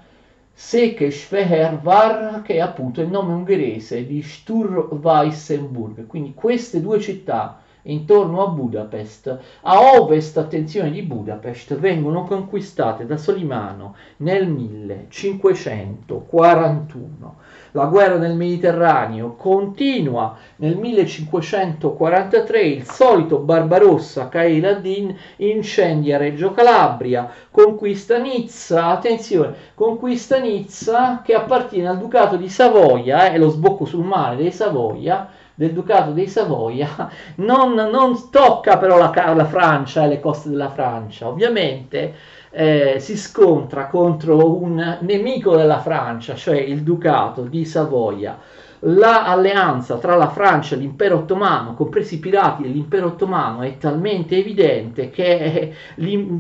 [0.59, 6.07] Székesfehérvár, che è appunto il nome ungherese di Sturweissenburg.
[6.07, 13.17] Quindi queste due città intorno a Budapest, a ovest, attenzione, di Budapest, vengono conquistate da
[13.17, 17.35] Solimano nel 1541.
[17.72, 20.36] La guerra nel Mediterraneo continua.
[20.57, 31.22] Nel 1543, il solito Barbarossa Cael ad-Din incendia Reggio Calabria, conquista Nizza, attenzione, conquista Nizza
[31.24, 35.74] che appartiene al Ducato di Savoia, è eh, lo sbocco sul mare dei Savoia, del
[35.74, 41.28] Ducato dei Savoia, non, non tocca però la, la Francia e le coste della Francia,
[41.28, 42.13] ovviamente
[42.49, 48.37] eh, si scontra contro un nemico della Francia, cioè il Ducato di Savoia.
[48.81, 55.09] L'alleanza tra la Francia e l'impero ottomano, compresi i pirati dell'impero ottomano, è talmente evidente
[55.09, 55.73] che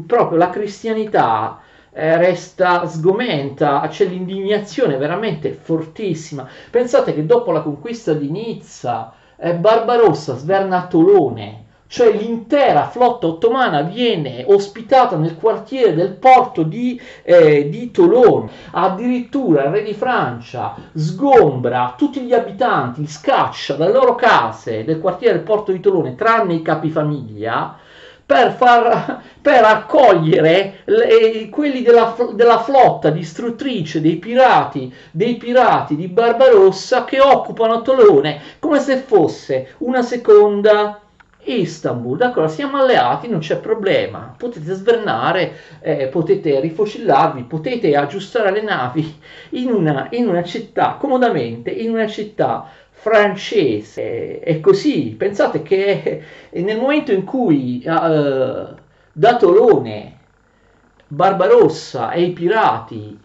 [0.05, 1.59] proprio la cristianità
[1.91, 6.47] eh, resta sgomenta, c'è l'indignazione veramente fortissima.
[6.69, 13.81] Pensate che dopo la conquista di Nizza, eh, Barbarossa sverna Tolone, cioè l'intera flotta ottomana
[13.81, 18.49] viene ospitata nel quartiere del porto di, eh, di Tolone.
[18.71, 24.99] Addirittura il re di Francia sgombra tutti gli abitanti, li scaccia dalle loro case del
[24.99, 27.77] quartiere del porto di Tolone, tranne i capifamiglia
[28.27, 36.09] per, far, per accogliere le, quelli della, della, flotta distruttrice dei pirati, dei pirati di
[36.09, 40.99] Barbarossa che occupano Tolone come se fosse una seconda
[41.47, 48.61] Istanbul, d'accordo, siamo alleati, non c'è problema, potete svernare, eh, potete rifocillarvi, potete aggiustare le
[48.61, 49.19] navi
[49.51, 54.39] in una, in una città, comodamente, in una città francese.
[54.39, 58.75] È così, pensate che nel momento in cui uh,
[59.13, 60.15] da Tolone
[61.07, 63.17] Barbarossa e i pirati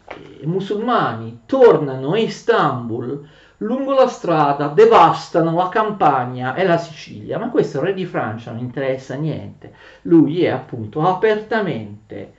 [0.45, 3.29] musulmani tornano a Istanbul,
[3.63, 8.61] lungo la strada devastano la Campania e la Sicilia, ma questo re di Francia non
[8.61, 12.33] interessa niente, lui è appunto apertamente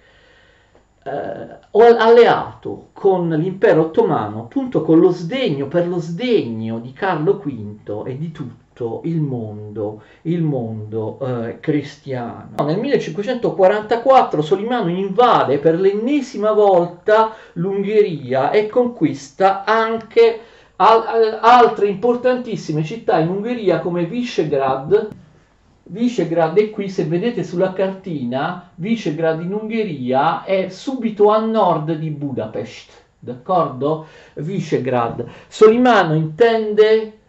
[1.04, 8.04] eh, alleato con l'impero ottomano appunto con lo sdegno, per lo sdegno di Carlo V
[8.06, 12.56] e di tutto il mondo, il mondo eh, cristiano.
[12.64, 20.40] Nel 1544 Solimano invade per l'ennesima volta l'Ungheria e conquista anche
[20.78, 25.10] al- al- altre importantissime città in Ungheria come Visegrad,
[25.86, 32.10] Visegrad è qui, se vedete sulla cartina, Visegrad in Ungheria è subito a nord di
[32.10, 34.08] Budapest, d'accordo?
[34.36, 35.26] Visegrad.
[35.48, 37.20] Solimano intende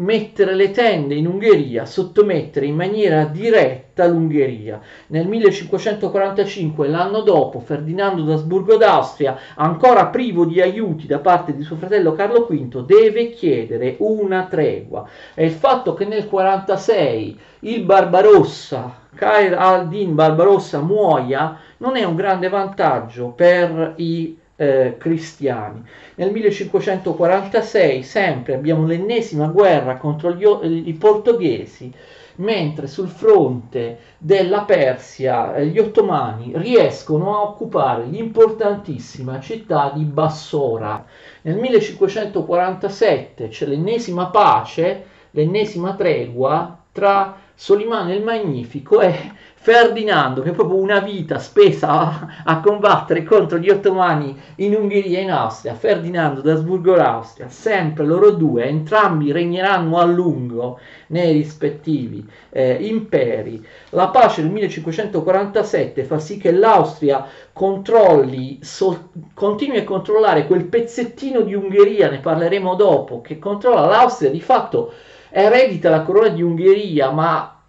[0.00, 4.80] mettere le tende in Ungheria, sottomettere in maniera diretta l'Ungheria.
[5.08, 11.76] Nel 1545, l'anno dopo, Ferdinando d'Asburgo d'Austria, ancora privo di aiuti da parte di suo
[11.76, 15.06] fratello Carlo V, deve chiedere una tregua.
[15.34, 22.16] E il fatto che nel 46 il Barbarossa, Khair al-Din Barbarossa, muoia, non è un
[22.16, 25.82] grande vantaggio per i eh, cristiani.
[26.16, 30.44] Nel 1546 sempre abbiamo l'ennesima guerra contro gli,
[30.86, 31.90] i portoghesi,
[32.36, 41.06] mentre sul fronte della Persia eh, gli ottomani riescono a occupare l'importantissima città di Bassora.
[41.40, 49.14] Nel 1547 c'è l'ennesima pace, l'ennesima tregua tra Solimano il Magnifico e
[49.62, 55.22] Ferdinando, che proprio una vita spesa a, a, combattere contro gli ottomani in Ungheria e
[55.22, 63.62] in Austria, Ferdinando d'Asburgo-Austria, sempre loro due, entrambi regneranno a lungo nei rispettivi eh, imperi.
[63.90, 71.42] La pace del 1547 fa sì che l'Austria controlli, so, continui a controllare quel pezzettino
[71.42, 74.30] di Ungheria, ne parleremo dopo, che controlla l'Austria.
[74.30, 74.94] Di fatto
[75.28, 77.59] eredita la corona di Ungheria, ma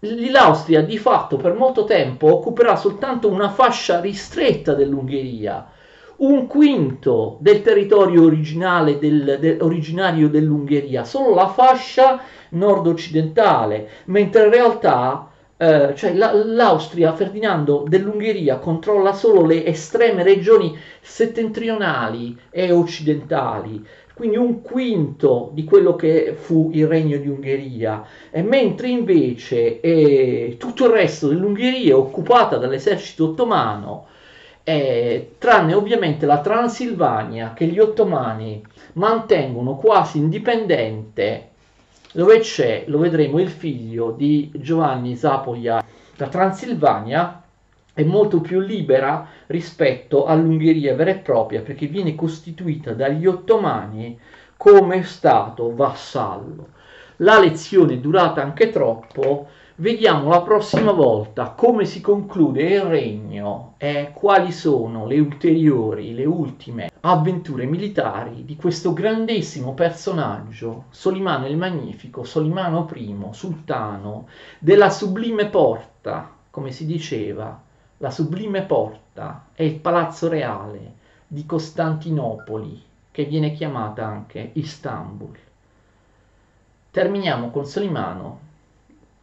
[0.00, 5.66] l'Austria di fatto per molto tempo occuperà soltanto una fascia ristretta dell'Ungheria,
[6.16, 12.20] un quinto del territorio originale del, de, originario dell'Ungheria, solo la fascia
[12.50, 20.78] nord-occidentale, mentre in realtà eh, cioè la, l'Austria, Ferdinando dell'Ungheria, controlla solo le estreme regioni
[21.02, 23.86] settentrionali e occidentali
[24.20, 30.56] quindi un quinto di quello che fu il regno di Ungheria, e mentre invece eh,
[30.58, 34.08] tutto il resto dell'Ungheria è occupata dall'esercito ottomano,
[34.62, 38.62] eh, tranne ovviamente la Transilvania che gli ottomani
[38.92, 41.48] mantengono quasi indipendente,
[42.12, 45.82] dove c'è, lo vedremo, il figlio di Giovanni Zapoia.
[46.16, 47.39] La Transilvania
[48.00, 54.18] è molto più libera rispetto all'Ungheria vera e propria perché viene costituita dagli ottomani
[54.56, 56.68] come Stato vassallo.
[57.16, 63.74] La lezione è durata anche troppo, vediamo la prossima volta come si conclude il regno
[63.76, 71.58] e quali sono le ulteriori, le ultime avventure militari di questo grandissimo personaggio, Solimano il
[71.58, 74.26] Magnifico, Solimano I, sultano
[74.58, 77.68] della sublime porta, come si diceva,
[78.02, 80.94] la sublime porta è il palazzo reale
[81.26, 85.36] di Costantinopoli, che viene chiamata anche Istanbul.
[86.90, 88.40] Terminiamo con Solimano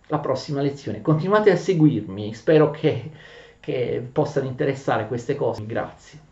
[0.07, 1.01] la prossima lezione.
[1.01, 3.11] Continuate a seguirmi, spero che,
[3.59, 5.65] che possano interessare queste cose.
[5.65, 6.26] Grazie.